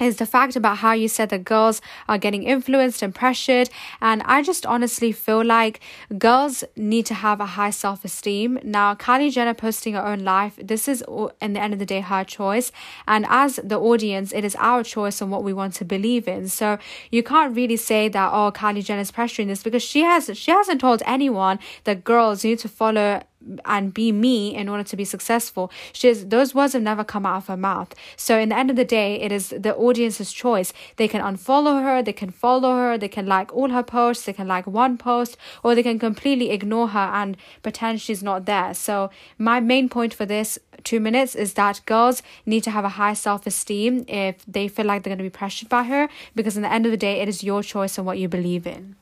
is 0.00 0.16
the 0.16 0.26
fact 0.26 0.56
about 0.56 0.78
how 0.78 0.92
you 0.92 1.08
said 1.08 1.30
that 1.30 1.44
girls 1.44 1.80
are 2.08 2.18
getting 2.18 2.42
influenced 2.42 3.02
and 3.02 3.14
pressured. 3.14 3.70
And 4.00 4.22
I 4.24 4.42
just 4.42 4.66
honestly 4.66 5.12
feel 5.12 5.44
like 5.44 5.80
girls 6.18 6.64
need 6.76 7.06
to 7.06 7.14
have 7.14 7.40
a 7.40 7.46
high 7.46 7.70
self 7.70 8.04
esteem. 8.04 8.58
Now, 8.62 8.94
Kylie 8.94 9.32
Jenner 9.32 9.54
posting 9.54 9.94
her 9.94 10.04
own 10.04 10.20
life, 10.20 10.58
this 10.62 10.88
is, 10.88 11.02
in 11.40 11.52
the 11.54 11.60
end 11.60 11.72
of 11.72 11.78
the 11.78 11.86
day, 11.86 12.00
her 12.00 12.24
choice. 12.24 12.72
And 13.06 13.26
as 13.28 13.56
the 13.62 13.78
audience, 13.78 14.32
it 14.32 14.44
is 14.44 14.56
our 14.56 14.82
choice 14.82 15.22
on 15.22 15.30
what 15.30 15.44
we 15.44 15.52
want 15.52 15.74
to 15.74 15.84
believe 15.84 16.28
in. 16.28 16.48
So 16.48 16.78
you 17.10 17.22
can't 17.22 17.54
really 17.54 17.76
say 17.76 18.08
that, 18.08 18.30
oh, 18.32 18.52
Kylie 18.52 18.84
Jenner 18.84 19.00
is 19.00 19.12
pressuring 19.12 19.48
this 19.48 19.62
because 19.62 19.82
she 19.82 20.02
has, 20.02 20.30
she 20.34 20.50
hasn't 20.50 20.80
told 20.80 21.02
anyone 21.06 21.58
that 21.84 22.04
girls 22.04 22.44
need 22.44 22.58
to 22.60 22.68
follow 22.68 23.22
and 23.64 23.92
be 23.92 24.12
me 24.12 24.54
in 24.54 24.68
order 24.68 24.84
to 24.84 24.96
be 24.96 25.04
successful. 25.04 25.70
she 25.92 26.06
She's 26.06 26.26
those 26.26 26.54
words 26.54 26.72
have 26.72 26.82
never 26.82 27.04
come 27.04 27.26
out 27.26 27.38
of 27.38 27.46
her 27.48 27.56
mouth. 27.56 27.94
So 28.16 28.38
in 28.38 28.48
the 28.50 28.58
end 28.58 28.70
of 28.70 28.76
the 28.76 28.84
day, 28.84 29.20
it 29.20 29.32
is 29.32 29.48
the 29.48 29.74
audience's 29.74 30.32
choice. 30.32 30.72
They 30.96 31.08
can 31.08 31.20
unfollow 31.20 31.82
her, 31.82 32.02
they 32.02 32.12
can 32.12 32.30
follow 32.30 32.76
her, 32.76 32.96
they 32.98 33.08
can 33.08 33.26
like 33.26 33.52
all 33.52 33.70
her 33.70 33.82
posts, 33.82 34.24
they 34.24 34.32
can 34.32 34.48
like 34.48 34.66
one 34.66 34.98
post, 34.98 35.36
or 35.62 35.74
they 35.74 35.82
can 35.82 35.98
completely 35.98 36.50
ignore 36.50 36.88
her 36.88 37.08
and 37.20 37.36
pretend 37.62 38.00
she's 38.00 38.22
not 38.22 38.46
there. 38.46 38.72
So 38.74 39.10
my 39.38 39.58
main 39.60 39.88
point 39.88 40.14
for 40.14 40.26
this 40.26 40.58
two 40.84 41.00
minutes 41.00 41.34
is 41.34 41.54
that 41.54 41.80
girls 41.86 42.22
need 42.44 42.62
to 42.64 42.70
have 42.70 42.84
a 42.84 42.90
high 43.00 43.14
self 43.14 43.46
esteem 43.46 44.04
if 44.08 44.36
they 44.46 44.68
feel 44.68 44.86
like 44.86 45.02
they're 45.02 45.10
going 45.10 45.18
to 45.18 45.24
be 45.24 45.30
pressured 45.30 45.68
by 45.68 45.84
her, 45.84 46.08
because 46.34 46.56
in 46.56 46.62
the 46.62 46.72
end 46.72 46.86
of 46.86 46.92
the 46.92 46.96
day, 46.96 47.20
it 47.20 47.28
is 47.28 47.42
your 47.42 47.62
choice 47.62 47.98
and 47.98 48.06
what 48.06 48.18
you 48.18 48.28
believe 48.28 48.66
in. 48.66 48.96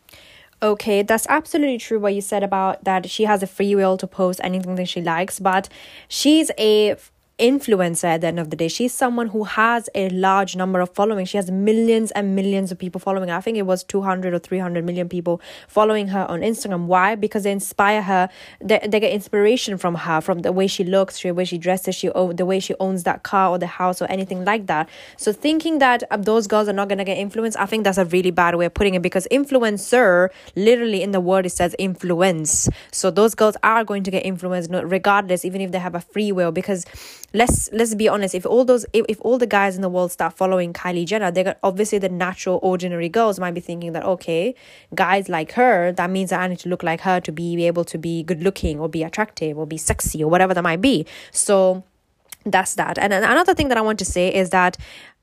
Okay, 0.65 1.03
that's 1.03 1.27
absolutely 1.29 1.77
true 1.77 2.01
what 2.01 2.15
you 2.15 2.23
said 2.23 2.43
about 2.43 2.85
that 2.85 3.11
she 3.11 3.25
has 3.25 3.43
a 3.43 3.47
free 3.47 3.75
will 3.75 3.99
to 3.99 4.07
post 4.07 4.41
anything 4.43 4.77
that 4.77 4.89
she 4.89 5.03
likes, 5.03 5.39
but 5.39 5.69
she's 6.09 6.51
a 6.59 6.97
influencer 7.39 8.05
at 8.05 8.21
the 8.21 8.29
end 8.29 8.39
of 8.39 8.51
the 8.51 8.57
day. 8.57 8.69
She's 8.69 8.95
someone 8.95 9.29
who 9.29 9.45
has 9.45 9.89
a 9.95 10.09
large 10.11 10.55
number 10.55 10.81
of 10.81 10.91
following. 10.91 11.27
She 11.27 11.37
has 11.37 11.51
millions 11.51 12.11
and 12.13 12.37
millions 12.37 12.71
of 12.71 12.79
people 12.79 13.01
following. 13.01 13.31
I 13.31 13.41
think 13.41 13.59
it 13.59 13.63
was 13.63 13.83
200 13.85 14.35
or 14.35 14.39
300 14.39 14.85
million 14.85 15.09
people 15.09 15.41
following 15.67 16.09
her 16.09 16.31
on 16.31 16.41
Instagram. 16.41 16.87
Why? 16.87 17.17
Because 17.17 17.43
they 17.43 17.51
inspire 17.51 18.03
her. 18.03 18.29
They, 18.61 18.81
they 18.87 19.01
get 19.01 19.13
inspiration 19.13 19.79
from 19.79 19.97
her, 19.97 20.21
from 20.21 20.41
the 20.41 20.53
way 20.53 20.67
she 20.69 20.85
looks, 20.85 21.21
the 21.21 21.33
way 21.33 21.45
she 21.45 21.59
dresses, 21.59 21.97
she 21.97 22.09
the 22.09 22.47
way 22.47 22.61
she 22.61 22.75
owns 22.79 23.03
that 23.03 23.25
car 23.25 23.51
or 23.51 23.59
the 23.59 23.67
house 23.67 24.01
or 24.01 24.07
anything 24.07 24.45
like 24.45 24.67
that. 24.67 24.89
So 25.17 25.33
thinking 25.33 25.79
that 25.79 26.05
um, 26.11 26.23
those 26.23 26.47
girls 26.47 26.69
are 26.69 26.73
not 26.73 26.89
going 26.89 26.99
to 26.99 27.05
get 27.05 27.19
influence, 27.19 27.57
I 27.57 27.67
think 27.67 27.85
that's 27.85 27.99
a 27.99 28.05
really 28.05 28.31
bad 28.31 28.55
way 28.55 28.67
of 28.67 28.75
putting 28.75 28.95
it 28.95 29.03
because 29.03 29.27
influencer, 29.31 30.29
literally 30.55 31.03
in 31.03 31.11
the 31.11 31.21
word, 31.21 31.47
it 31.47 31.51
says 31.51 31.75
influence. 31.79 32.69
So 32.93 33.11
those 33.11 33.35
girls 33.35 33.57
are 33.65 33.83
going 33.83 34.05
to 34.05 34.11
get 34.11 34.25
influenced 34.25 34.71
regardless, 34.73 35.45
even 35.45 35.61
if 35.61 35.73
they 35.73 35.79
have 35.79 35.95
a 35.95 36.01
free 36.01 36.31
will 36.31 36.53
because 36.53 36.87
let's 37.35 37.69
let's 37.73 37.95
be 37.95 38.09
honest 38.09 38.35
if 38.35 38.47
all 38.47 38.65
those 38.65 38.87
if, 38.93 39.05
if 39.09 39.21
all 39.21 39.37
the 39.37 39.47
guys 39.47 39.77
in 39.77 39.83
the 39.83 39.89
world 39.89 40.11
start 40.11 40.33
following 40.33 40.73
kylie 40.73 41.05
jenner 41.05 41.31
they're 41.31 41.57
obviously 41.63 41.99
the 41.99 42.09
natural 42.09 42.59
ordinary 42.63 43.09
girls 43.09 43.39
might 43.39 43.53
be 43.53 43.61
thinking 43.61 43.93
that 43.93 44.05
okay 44.05 44.55
guys 44.95 45.29
like 45.29 45.53
her 45.53 45.93
that 45.93 46.09
means 46.09 46.31
that 46.31 46.41
i 46.41 46.47
need 46.47 46.59
to 46.59 46.69
look 46.69 46.83
like 46.83 47.01
her 47.01 47.21
to 47.21 47.33
be 47.33 47.67
able 47.67 47.85
to 47.85 47.99
be 47.99 48.23
good 48.23 48.43
looking 48.43 48.79
or 48.79 48.89
be 48.89 49.03
attractive 49.03 49.59
or 49.59 49.67
be 49.67 49.77
sexy 49.77 50.23
or 50.23 50.31
whatever 50.31 50.55
that 50.55 50.63
might 50.63 50.81
be. 50.81 51.07
So 51.33 51.85
that's 52.45 52.75
that. 52.75 52.99
And 52.99 53.13
another 53.13 53.55
thing 53.55 53.69
that 53.69 53.79
i 53.79 53.81
want 53.81 53.99
to 53.99 54.05
say 54.05 54.33
is 54.33 54.51
that 54.51 54.77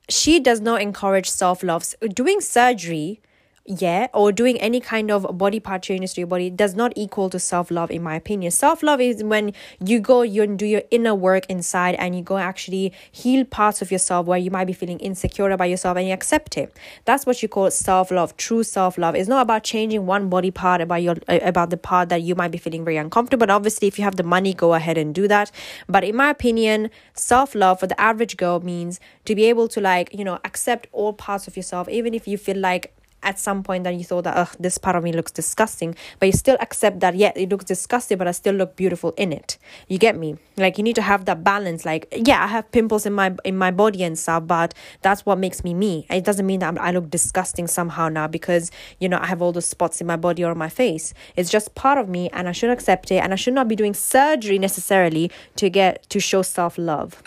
she 0.09 0.39
does 0.39 0.59
not 0.59 0.81
encourage 0.81 1.29
self-love 1.29 1.95
doing 2.13 2.41
surgery 2.41 3.21
yeah 3.65 4.07
or 4.13 4.31
doing 4.31 4.57
any 4.59 4.79
kind 4.79 5.11
of 5.11 5.37
body 5.37 5.59
part 5.59 5.83
changes 5.83 6.13
to 6.13 6.21
your 6.21 6.27
body 6.27 6.49
does 6.49 6.75
not 6.75 6.91
equal 6.95 7.29
to 7.29 7.39
self-love 7.39 7.91
in 7.91 8.01
my 8.01 8.15
opinion. 8.15 8.51
Self-love 8.51 8.99
is 8.99 9.23
when 9.23 9.53
you 9.79 9.99
go 9.99 10.23
you 10.23 10.47
do 10.47 10.65
your 10.65 10.81
inner 10.89 11.13
work 11.13 11.45
inside 11.47 11.95
and 11.95 12.15
you 12.15 12.23
go 12.23 12.37
actually 12.37 12.91
heal 13.11 13.45
parts 13.45 13.81
of 13.81 13.91
yourself 13.91 14.25
where 14.25 14.39
you 14.39 14.49
might 14.49 14.65
be 14.65 14.73
feeling 14.73 14.99
insecure 14.99 15.49
about 15.51 15.69
yourself 15.69 15.97
and 15.97 16.07
you 16.07 16.13
accept 16.13 16.57
it. 16.57 16.75
That's 17.05 17.25
what 17.25 17.41
you 17.43 17.49
call 17.49 17.69
self-love 17.69 18.35
true 18.37 18.63
self-love. 18.63 19.15
It's 19.15 19.29
not 19.29 19.43
about 19.43 19.63
changing 19.63 20.05
one 20.05 20.29
body 20.29 20.51
part 20.51 20.81
about 20.81 21.03
your 21.03 21.17
uh, 21.27 21.39
about 21.43 21.69
the 21.69 21.77
part 21.77 22.09
that 22.09 22.23
you 22.23 22.33
might 22.35 22.51
be 22.51 22.57
feeling 22.57 22.83
very 22.83 22.97
uncomfortable. 22.97 23.41
But 23.41 23.51
obviously 23.51 23.87
if 23.87 23.99
you 23.99 24.03
have 24.03 24.15
the 24.15 24.23
money 24.23 24.53
go 24.53 24.73
ahead 24.73 24.97
and 24.97 25.13
do 25.13 25.27
that. 25.27 25.51
But 25.87 26.03
in 26.03 26.15
my 26.15 26.31
opinion 26.31 26.89
self-love 27.13 27.79
for 27.79 27.87
the 27.87 27.99
average 28.01 28.37
girl 28.37 28.59
means 28.59 28.99
to 29.25 29.35
be 29.35 29.45
able 29.45 29.67
to 29.67 29.79
like 29.79 30.13
you 30.13 30.23
know 30.23 30.39
accept 30.43 30.87
all 30.91 31.13
parts 31.13 31.47
of 31.47 31.55
yourself 31.55 31.87
even 31.89 32.13
if 32.13 32.27
you 32.27 32.37
feel 32.37 32.57
like 32.57 32.93
at 33.23 33.39
some 33.39 33.63
point 33.63 33.83
that 33.83 33.95
you 33.95 34.03
thought 34.03 34.23
that 34.23 34.37
oh 34.37 34.51
this 34.59 34.77
part 34.77 34.95
of 34.95 35.03
me 35.03 35.11
looks 35.11 35.31
disgusting 35.31 35.95
but 36.19 36.25
you 36.25 36.31
still 36.31 36.57
accept 36.59 36.99
that 36.99 37.15
yeah 37.15 37.31
it 37.35 37.49
looks 37.49 37.65
disgusting 37.65 38.17
but 38.17 38.27
i 38.27 38.31
still 38.31 38.55
look 38.55 38.75
beautiful 38.75 39.13
in 39.17 39.31
it. 39.31 39.57
You 39.87 39.97
get 39.97 40.17
me? 40.17 40.37
Like 40.57 40.77
you 40.77 40.83
need 40.83 40.95
to 40.95 41.01
have 41.01 41.25
that 41.25 41.43
balance. 41.43 41.85
Like 41.85 42.07
yeah 42.15 42.43
i 42.43 42.47
have 42.47 42.71
pimples 42.71 43.05
in 43.05 43.13
my 43.13 43.35
in 43.43 43.57
my 43.57 43.71
body 43.71 44.03
and 44.03 44.17
stuff 44.17 44.47
but 44.47 44.73
that's 45.01 45.25
what 45.25 45.37
makes 45.37 45.63
me 45.63 45.73
me. 45.73 46.05
It 46.09 46.23
doesn't 46.23 46.45
mean 46.45 46.59
that 46.59 46.79
i 46.79 46.91
look 46.91 47.09
disgusting 47.09 47.67
somehow 47.67 48.09
now 48.09 48.27
because 48.27 48.71
you 48.99 49.09
know 49.09 49.19
i 49.19 49.25
have 49.25 49.41
all 49.41 49.51
those 49.51 49.65
spots 49.65 50.01
in 50.01 50.07
my 50.07 50.17
body 50.17 50.43
or 50.43 50.55
my 50.55 50.69
face. 50.69 51.13
It's 51.35 51.49
just 51.49 51.75
part 51.75 51.97
of 51.97 52.09
me 52.09 52.29
and 52.33 52.47
i 52.47 52.51
should 52.51 52.69
accept 52.69 53.11
it 53.11 53.17
and 53.17 53.33
i 53.33 53.35
should 53.35 53.53
not 53.53 53.67
be 53.67 53.75
doing 53.75 53.93
surgery 53.93 54.59
necessarily 54.59 55.31
to 55.55 55.69
get 55.69 56.09
to 56.09 56.19
show 56.19 56.41
self-love. 56.41 57.21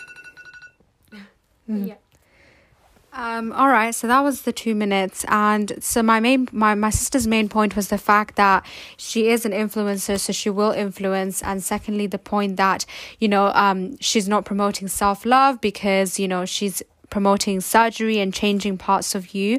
Yeah 1.67 1.95
um, 3.15 3.53
all 3.53 3.69
right, 3.69 3.95
so 3.95 4.07
that 4.07 4.19
was 4.19 4.41
the 4.41 4.51
two 4.51 4.75
minutes, 4.75 5.23
and 5.29 5.81
so 5.81 6.03
my 6.03 6.19
main, 6.19 6.49
my 6.51 6.75
my 6.75 6.89
sister's 6.89 7.25
main 7.25 7.47
point 7.47 7.73
was 7.73 7.87
the 7.87 7.97
fact 7.97 8.35
that 8.35 8.65
she 8.97 9.29
is 9.29 9.45
an 9.45 9.53
influencer, 9.53 10.19
so 10.19 10.33
she 10.33 10.49
will 10.49 10.71
influence, 10.71 11.41
and 11.41 11.63
secondly, 11.63 12.07
the 12.07 12.17
point 12.19 12.57
that 12.57 12.85
you 13.19 13.29
know, 13.29 13.47
um, 13.53 13.97
she's 14.01 14.27
not 14.27 14.43
promoting 14.43 14.89
self 14.89 15.25
love 15.25 15.61
because 15.61 16.19
you 16.19 16.27
know 16.27 16.43
she's 16.43 16.83
promoting 17.15 17.61
surgery 17.61 18.19
and 18.19 18.33
changing 18.33 18.77
parts 18.77 19.15
of 19.15 19.33
you. 19.33 19.57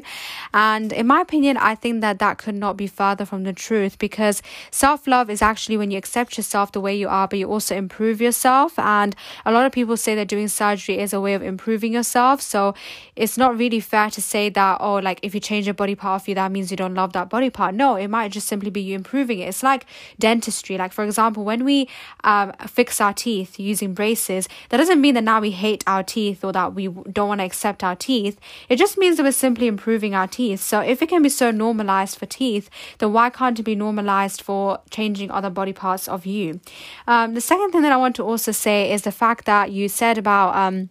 And 0.53 0.93
in 0.93 1.07
my 1.07 1.21
opinion, 1.21 1.57
I 1.57 1.73
think 1.73 2.01
that 2.01 2.19
that 2.19 2.37
could 2.37 2.53
not 2.53 2.77
be 2.77 2.85
further 2.85 3.25
from 3.25 3.45
the 3.45 3.51
truth 3.51 3.97
because 3.97 4.43
self 4.69 5.07
love 5.07 5.27
is 5.31 5.41
actually 5.41 5.75
when 5.75 5.89
you 5.89 5.97
accept 5.97 6.37
yourself 6.37 6.71
the 6.71 6.79
way 6.79 6.95
you 6.95 7.07
are, 7.07 7.27
but 7.27 7.39
you 7.39 7.47
also 7.49 7.75
improve 7.75 8.21
yourself. 8.21 8.77
And 8.77 9.15
a 9.43 9.51
lot 9.51 9.65
of 9.65 9.71
people 9.71 9.97
say 9.97 10.13
that 10.13 10.27
doing 10.27 10.47
surgery 10.49 10.99
is 10.99 11.13
a 11.13 11.19
way 11.19 11.33
of 11.33 11.41
improving 11.41 11.93
yourself. 11.93 12.41
So 12.41 12.75
it's 13.15 13.39
not 13.39 13.57
really 13.57 13.79
fair 13.79 14.11
to 14.11 14.21
say 14.21 14.49
that, 14.49 14.77
oh, 14.79 14.97
like 14.97 15.19
if 15.23 15.33
you 15.33 15.39
change 15.39 15.67
a 15.67 15.73
body 15.73 15.95
part 15.95 16.21
of 16.21 16.27
you, 16.27 16.35
that 16.35 16.51
means 16.51 16.69
you 16.69 16.77
don't 16.77 16.93
love 16.93 17.13
that 17.13 17.27
body 17.27 17.49
part. 17.49 17.73
No, 17.73 17.95
it 17.95 18.09
might 18.09 18.31
just 18.31 18.47
simply 18.47 18.69
be 18.69 18.81
you 18.81 18.93
improving 18.93 19.39
it. 19.39 19.47
It's 19.47 19.63
like 19.63 19.87
dentistry. 20.19 20.77
Like, 20.77 20.93
for 20.93 21.03
example, 21.03 21.43
when 21.43 21.65
we 21.65 21.89
um, 22.23 22.53
fix 22.67 23.01
our 23.01 23.13
teeth 23.13 23.57
using 23.57 23.95
braces, 23.95 24.47
that 24.69 24.77
doesn't 24.77 25.01
mean 25.01 25.15
that 25.15 25.23
now 25.23 25.41
we 25.41 25.49
hate 25.49 25.83
our 25.87 26.03
teeth 26.03 26.43
or 26.43 26.51
that 26.51 26.75
we 26.75 26.87
don't 26.87 27.29
want 27.29 27.37
want 27.37 27.46
to 27.46 27.46
accept 27.47 27.83
our 27.83 27.95
teeth. 27.95 28.39
It 28.69 28.77
just 28.77 28.97
means 28.97 29.17
that 29.17 29.23
we're 29.23 29.31
simply 29.31 29.67
improving 29.67 30.13
our 30.13 30.27
teeth. 30.27 30.61
So 30.61 30.81
if 30.81 31.01
it 31.01 31.09
can 31.09 31.23
be 31.23 31.29
so 31.29 31.49
normalized 31.49 32.17
for 32.19 32.27
teeth, 32.27 32.69
then 32.99 33.11
why 33.13 33.29
can't 33.29 33.59
it 33.59 33.63
be 33.63 33.75
normalized 33.75 34.41
for 34.41 34.79
changing 34.91 35.31
other 35.31 35.49
body 35.49 35.73
parts 35.73 36.07
of 36.07 36.25
you? 36.25 36.59
Um, 37.07 37.33
the 37.33 37.41
second 37.41 37.71
thing 37.71 37.81
that 37.81 37.91
I 37.91 37.97
want 37.97 38.15
to 38.17 38.23
also 38.23 38.51
say 38.51 38.91
is 38.91 39.01
the 39.01 39.11
fact 39.11 39.45
that 39.45 39.71
you 39.71 39.89
said 39.89 40.17
about 40.17 40.55
um, 40.55 40.89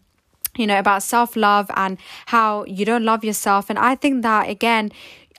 you 0.57 0.67
know 0.67 0.79
about 0.79 1.03
self 1.03 1.37
love 1.37 1.71
and 1.77 1.99
how 2.27 2.65
you 2.65 2.85
don't 2.85 3.05
love 3.05 3.25
yourself, 3.25 3.71
and 3.71 3.79
I 3.79 3.95
think 3.95 4.23
that 4.23 4.49
again. 4.49 4.91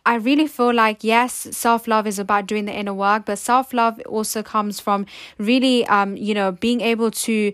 I 0.05 0.15
really 0.15 0.47
feel 0.47 0.73
like 0.73 1.03
yes, 1.03 1.33
self 1.51 1.85
love 1.85 2.07
is 2.07 2.17
about 2.17 2.47
doing 2.47 2.63
the 2.63 2.71
inner 2.71 2.93
work, 2.93 3.25
but 3.25 3.37
self 3.37 3.73
love 3.73 3.99
also 4.05 4.41
comes 4.41 4.79
from 4.79 5.05
really, 5.37 5.85
um, 5.87 6.15
you 6.15 6.33
know, 6.33 6.53
being 6.53 6.79
able 6.79 7.11
to 7.27 7.51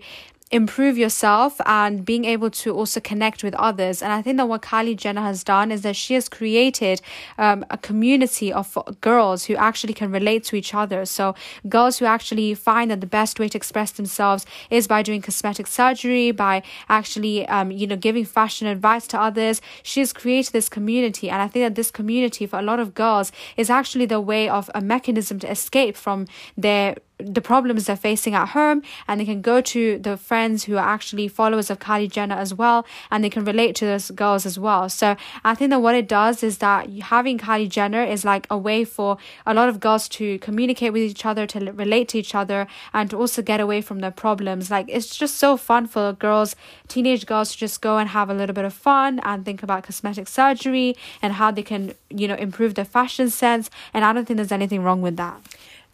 improve 0.50 0.96
yourself 0.98 1.60
and 1.66 2.04
being 2.04 2.24
able 2.24 2.50
to 2.50 2.72
also 2.72 3.00
connect 3.00 3.42
with 3.42 3.54
others. 3.54 4.02
And 4.02 4.12
I 4.12 4.22
think 4.22 4.36
that 4.36 4.48
what 4.48 4.62
Kylie 4.62 4.96
Jenner 4.96 5.22
has 5.22 5.42
done 5.42 5.72
is 5.72 5.82
that 5.82 5.96
she 5.96 6.14
has 6.14 6.28
created 6.28 7.00
um, 7.38 7.64
a 7.70 7.78
community 7.78 8.52
of 8.52 8.78
girls 9.00 9.44
who 9.46 9.56
actually 9.56 9.94
can 9.94 10.12
relate 10.12 10.44
to 10.44 10.56
each 10.56 10.74
other. 10.74 11.04
So, 11.06 11.34
girls 11.68 11.98
who 11.98 12.04
actually 12.04 12.54
find 12.54 12.90
that 12.90 13.00
the 13.00 13.06
best 13.06 13.40
way 13.40 13.48
to 13.48 13.58
express 13.58 13.90
themselves 13.92 14.46
is 14.70 14.86
by 14.86 15.02
doing 15.02 15.22
cosmetic 15.22 15.66
surgery, 15.66 16.30
by 16.30 16.62
actually, 16.88 17.46
um, 17.48 17.70
you 17.70 17.86
know, 17.86 17.96
giving 17.96 18.24
fashion 18.24 18.66
advice 18.66 19.06
to 19.08 19.20
others. 19.20 19.60
She 19.82 20.00
has 20.00 20.12
created 20.12 20.52
this 20.52 20.68
community. 20.68 21.30
And 21.30 21.42
I 21.42 21.48
think 21.48 21.64
that 21.64 21.74
this 21.74 21.90
community 21.90 22.46
for 22.46 22.58
a 22.58 22.62
lot 22.62 22.80
of 22.80 22.94
girls 22.94 23.32
is 23.56 23.70
actually 23.70 24.06
the 24.06 24.20
way 24.20 24.48
of 24.48 24.70
a 24.74 24.80
mechanism 24.80 25.38
to 25.40 25.50
escape 25.50 25.96
from 25.96 26.26
their 26.56 26.96
the 27.18 27.40
problems 27.40 27.86
they're 27.86 27.96
facing 27.96 28.34
at 28.34 28.48
home 28.48 28.82
and 29.06 29.20
they 29.20 29.24
can 29.24 29.40
go 29.40 29.60
to 29.60 29.98
the 29.98 30.16
friends 30.16 30.64
who 30.64 30.76
are 30.76 30.86
actually 30.86 31.28
followers 31.28 31.70
of 31.70 31.78
Kylie 31.78 32.10
Jenner 32.10 32.34
as 32.34 32.52
well 32.52 32.84
and 33.10 33.22
they 33.22 33.30
can 33.30 33.44
relate 33.44 33.76
to 33.76 33.84
those 33.84 34.10
girls 34.10 34.44
as 34.44 34.58
well. 34.58 34.88
So 34.88 35.16
I 35.44 35.54
think 35.54 35.70
that 35.70 35.80
what 35.80 35.94
it 35.94 36.08
does 36.08 36.42
is 36.42 36.58
that 36.58 36.90
having 36.90 37.38
Kylie 37.38 37.68
Jenner 37.68 38.02
is 38.02 38.24
like 38.24 38.46
a 38.50 38.58
way 38.58 38.84
for 38.84 39.16
a 39.46 39.54
lot 39.54 39.68
of 39.68 39.78
girls 39.78 40.08
to 40.10 40.38
communicate 40.40 40.92
with 40.92 41.02
each 41.02 41.24
other, 41.24 41.46
to 41.46 41.72
relate 41.72 42.08
to 42.08 42.18
each 42.18 42.34
other 42.34 42.66
and 42.92 43.08
to 43.10 43.16
also 43.16 43.42
get 43.42 43.60
away 43.60 43.80
from 43.80 44.00
their 44.00 44.10
problems. 44.10 44.70
Like 44.70 44.86
it's 44.88 45.14
just 45.14 45.36
so 45.36 45.56
fun 45.56 45.86
for 45.86 46.12
girls, 46.14 46.56
teenage 46.88 47.26
girls 47.26 47.52
to 47.52 47.58
just 47.58 47.80
go 47.80 47.98
and 47.98 48.08
have 48.08 48.28
a 48.28 48.34
little 48.34 48.54
bit 48.54 48.64
of 48.64 48.74
fun 48.74 49.20
and 49.20 49.44
think 49.44 49.62
about 49.62 49.84
cosmetic 49.84 50.26
surgery 50.26 50.96
and 51.22 51.34
how 51.34 51.52
they 51.52 51.62
can, 51.62 51.94
you 52.10 52.26
know, 52.26 52.34
improve 52.34 52.74
their 52.74 52.84
fashion 52.84 53.30
sense. 53.30 53.70
And 53.92 54.04
I 54.04 54.12
don't 54.12 54.26
think 54.26 54.38
there's 54.38 54.52
anything 54.52 54.82
wrong 54.82 55.00
with 55.00 55.16
that. 55.16 55.40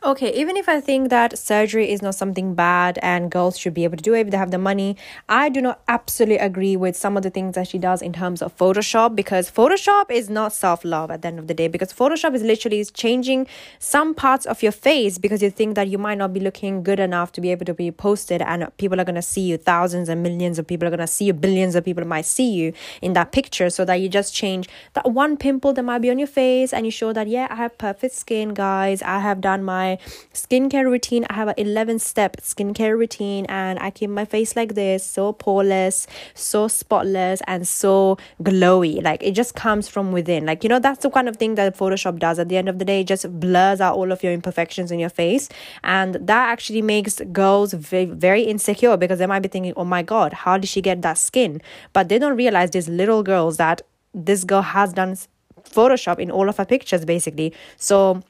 Okay, 0.03 0.33
even 0.33 0.57
if 0.57 0.67
I 0.67 0.81
think 0.81 1.11
that 1.11 1.39
surgery 1.39 1.91
is 1.91 2.01
not 2.01 2.15
something 2.15 2.55
bad 2.55 2.99
and 3.03 3.31
girls 3.31 3.59
should 3.59 3.75
be 3.75 3.85
able 3.85 3.99
to 3.99 4.03
do 4.03 4.15
it 4.15 4.21
if 4.21 4.31
they 4.31 4.39
have 4.39 4.51
the 4.51 4.57
money, 4.57 4.97
I 5.29 5.51
do 5.51 5.61
not 5.61 5.83
absolutely 5.89 6.39
agree 6.39 6.75
with 6.75 6.97
some 6.97 7.19
of 7.19 7.23
the 7.23 7.29
things 7.29 7.55
that 7.55 7.69
she 7.69 7.77
does 7.77 8.01
in 8.01 8.15
terms 8.15 8.41
of 8.41 8.57
Photoshop 8.57 9.15
because 9.15 9.51
Photoshop 9.51 10.11
is 10.11 10.31
not 10.31 10.55
self 10.55 10.87
love 10.87 11.11
at 11.11 11.21
the 11.21 11.29
end 11.29 11.39
of 11.39 11.49
the 11.49 11.53
day 11.53 11.69
because 11.69 11.93
Photoshop 11.93 12.35
is 12.35 12.43
literally 12.43 12.83
changing 12.87 13.47
some 13.79 14.15
parts 14.15 14.47
of 14.47 14.63
your 14.63 14.73
face 14.73 15.19
because 15.19 15.43
you 15.43 15.51
think 15.51 15.75
that 15.75 15.89
you 15.89 15.99
might 15.99 16.17
not 16.17 16.33
be 16.33 16.41
looking 16.41 16.83
good 16.83 16.99
enough 16.99 17.31
to 17.33 17.43
be 17.43 17.51
able 17.51 17.67
to 17.67 17.75
be 17.75 17.91
posted 17.91 18.41
and 18.41 18.75
people 18.79 18.99
are 18.99 19.05
going 19.05 19.17
to 19.17 19.21
see 19.21 19.43
you. 19.43 19.59
Thousands 19.59 20.09
and 20.09 20.23
millions 20.23 20.59
of 20.59 20.67
people 20.67 20.89
are 20.89 20.91
going 20.91 21.01
to 21.01 21.07
see 21.07 21.27
you. 21.27 21.35
Billions 21.35 21.75
of 21.75 21.85
people 21.85 22.07
might 22.07 22.25
see 22.25 22.51
you 22.51 22.73
in 23.03 23.13
that 23.13 23.33
picture 23.33 23.69
so 23.69 23.85
that 23.85 23.97
you 23.97 24.09
just 24.09 24.35
change 24.35 24.67
that 24.95 25.11
one 25.11 25.37
pimple 25.37 25.75
that 25.75 25.83
might 25.83 25.99
be 25.99 26.09
on 26.09 26.19
your 26.19 26.27
face 26.27 26.73
and 26.73 26.87
you 26.87 26.91
show 26.91 27.13
that, 27.13 27.29
yeah, 27.29 27.49
I 27.51 27.57
have 27.57 27.77
perfect 27.77 28.15
skin, 28.15 28.55
guys. 28.55 29.03
I 29.03 29.19
have 29.19 29.43
done 29.43 29.63
my 29.63 29.90
skincare 30.33 30.85
routine. 30.85 31.27
I 31.31 31.35
have 31.35 31.49
an 31.49 31.55
11 31.57 31.99
step 31.99 32.37
skincare 32.39 32.97
routine 32.97 33.47
and 33.49 33.79
I 33.79 33.91
keep 33.91 34.11
my 34.11 34.25
face 34.25 34.57
like 34.57 34.75
this, 34.75 35.05
so 35.05 35.33
poreless, 35.33 36.07
so 36.35 36.69
spotless, 36.69 37.41
and 37.47 37.67
so 37.67 38.19
glowy. 38.43 39.03
Like 39.03 39.23
it 39.23 39.33
just 39.33 39.55
comes 39.55 39.89
from 39.89 40.13
within. 40.13 40.47
Like, 40.47 40.63
you 40.63 40.69
know, 40.69 40.79
that's 40.79 41.03
the 41.03 41.11
kind 41.11 41.29
of 41.29 41.37
thing 41.37 41.55
that 41.55 41.77
Photoshop 41.77 42.19
does. 42.19 42.39
At 42.39 42.49
the 42.49 42.57
end 42.57 42.69
of 42.69 42.79
the 42.79 42.85
day, 42.85 43.05
just 43.05 43.41
blurs 43.41 43.81
out 43.81 43.97
all 43.97 44.13
of 44.13 44.23
your 44.23 44.33
imperfections 44.33 44.91
in 44.91 44.99
your 44.99 45.11
face. 45.11 45.49
And 45.85 46.15
that 46.15 46.49
actually 46.51 46.83
makes 46.83 47.21
girls 47.33 47.73
very, 47.73 48.07
very 48.07 48.43
insecure 48.43 48.97
because 48.97 49.19
they 49.19 49.27
might 49.27 49.41
be 49.41 49.49
thinking, 49.49 49.73
oh 49.77 49.85
my 49.85 50.03
God, 50.03 50.33
how 50.33 50.59
did 50.59 50.69
she 50.69 50.81
get 50.81 51.03
that 51.03 51.19
skin? 51.19 51.63
But 51.93 52.09
they 52.09 52.19
don't 52.19 52.37
realize 52.37 52.71
these 52.71 52.89
little 52.89 53.23
girls 53.23 53.57
that 53.57 53.83
this 54.15 54.45
girl 54.45 54.63
has 54.63 54.93
done 54.93 55.17
Photoshop 55.63 56.19
in 56.19 56.31
all 56.31 56.49
of 56.49 56.57
her 56.57 56.65
pictures 56.65 57.05
basically. 57.05 57.53
So 57.77 58.23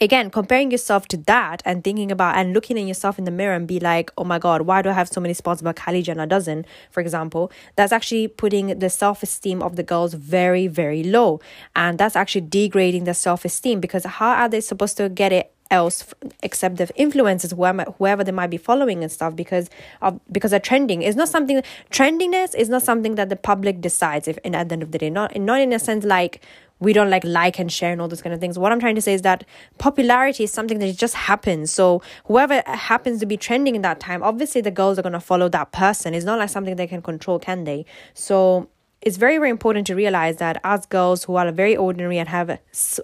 again 0.00 0.30
comparing 0.30 0.70
yourself 0.70 1.08
to 1.08 1.16
that 1.16 1.62
and 1.64 1.82
thinking 1.84 2.10
about 2.12 2.36
and 2.36 2.52
looking 2.52 2.78
at 2.78 2.86
yourself 2.86 3.18
in 3.18 3.24
the 3.24 3.30
mirror 3.30 3.54
and 3.54 3.66
be 3.66 3.80
like 3.80 4.10
oh 4.18 4.24
my 4.24 4.38
god 4.38 4.62
why 4.62 4.82
do 4.82 4.88
i 4.88 4.92
have 4.92 5.08
so 5.08 5.20
many 5.20 5.34
spots 5.34 5.62
but 5.62 5.76
kylie 5.76 6.02
jenner 6.02 6.26
doesn't? 6.26 6.66
For 6.90 7.00
example 7.00 7.50
that's 7.76 7.92
actually 7.92 8.28
putting 8.28 8.78
the 8.78 8.90
self-esteem 8.90 9.62
of 9.62 9.76
the 9.76 9.82
girls 9.82 10.14
very 10.14 10.66
very 10.66 11.02
low. 11.02 11.40
And 11.76 11.98
that's 11.98 12.16
actually 12.16 12.42
degrading 12.42 13.04
their 13.04 13.14
self-esteem 13.14 13.80
because 13.80 14.04
how 14.04 14.30
are 14.30 14.48
they 14.48 14.60
supposed 14.60 14.96
to 14.98 15.08
get 15.08 15.32
it 15.32 15.52
else 15.70 16.12
except 16.42 16.76
the 16.76 16.86
influencers 16.98 17.54
whoever, 17.98 18.24
they 18.24 18.32
might 18.32 18.48
be 18.48 18.56
following 18.56 19.02
and 19.02 19.12
stuff 19.12 19.36
because 19.36 19.70
of 20.02 20.20
because 20.32 20.50
they're 20.50 20.60
trending. 20.60 21.02
It's 21.02 21.16
not 21.16 21.28
something 21.28 21.62
trendiness 21.90 22.54
is 22.54 22.68
not 22.68 22.82
something 22.82 23.14
that 23.14 23.28
the 23.28 23.36
public 23.36 23.80
decides 23.80 24.26
if 24.26 24.36
in 24.38 24.54
at 24.54 24.68
the 24.68 24.74
end 24.74 24.82
of 24.82 24.90
the 24.90 24.98
day. 24.98 25.10
Not 25.10 25.36
not 25.38 25.60
in 25.60 25.72
a 25.72 25.78
sense 25.78 26.04
like 26.04 26.42
we 26.80 26.92
don't 26.92 27.10
like 27.10 27.24
like 27.24 27.58
and 27.58 27.70
share 27.70 27.92
and 27.92 28.00
all 28.00 28.08
those 28.08 28.22
kind 28.22 28.34
of 28.34 28.40
things. 28.40 28.58
What 28.58 28.72
I'm 28.72 28.80
trying 28.80 28.96
to 28.96 29.02
say 29.02 29.14
is 29.14 29.22
that 29.22 29.44
popularity 29.78 30.44
is 30.44 30.50
something 30.50 30.78
that 30.78 30.96
just 30.96 31.14
happens. 31.14 31.70
So 31.70 32.02
whoever 32.24 32.62
happens 32.66 33.20
to 33.20 33.26
be 33.26 33.36
trending 33.36 33.76
in 33.76 33.82
that 33.82 34.00
time, 34.00 34.22
obviously 34.22 34.60
the 34.60 34.70
girls 34.70 34.98
are 34.98 35.02
gonna 35.02 35.20
follow 35.20 35.48
that 35.50 35.72
person. 35.72 36.14
It's 36.14 36.24
not 36.24 36.38
like 36.38 36.48
something 36.48 36.76
they 36.76 36.86
can 36.86 37.02
control, 37.02 37.38
can 37.38 37.64
they? 37.64 37.84
So 38.14 38.68
it's 39.02 39.16
very 39.16 39.38
very 39.38 39.48
important 39.48 39.86
to 39.86 39.94
realize 39.94 40.36
that 40.36 40.60
as 40.62 40.84
girls 40.86 41.24
who 41.24 41.36
are 41.36 41.50
very 41.50 41.74
ordinary 41.74 42.18
and 42.18 42.28
have 42.28 42.50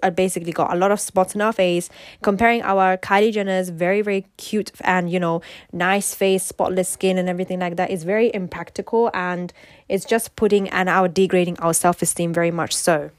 uh, 0.03 0.11
basically 0.11 0.53
got 0.53 0.71
a 0.73 0.77
lot 0.77 0.91
of 0.91 1.01
spots 1.01 1.35
in 1.35 1.41
our 1.41 1.55
face 1.55 1.89
comparing 2.23 2.61
our 2.63 2.99
kylie 2.99 3.33
jenner's 3.33 3.71
very 3.71 4.03
very 4.03 4.27
cute 4.37 4.71
and 4.83 5.11
you 5.11 5.19
know 5.19 5.41
nice 5.73 6.15
face 6.15 6.45
spotless 6.45 6.89
skin 6.91 7.17
and 7.17 7.31
everything 7.31 7.59
like 7.59 7.77
that 7.77 7.91
is 7.91 8.05
very 8.05 8.31
impractical 8.35 9.11
and 9.15 9.55
it's 9.89 10.05
just 10.05 10.37
putting 10.37 10.69
and 10.69 10.91
our 10.91 11.09
degrading 11.09 11.59
our 11.61 11.73
self-esteem 11.73 12.31
very 12.31 12.51
much 12.51 12.77
so 12.77 13.11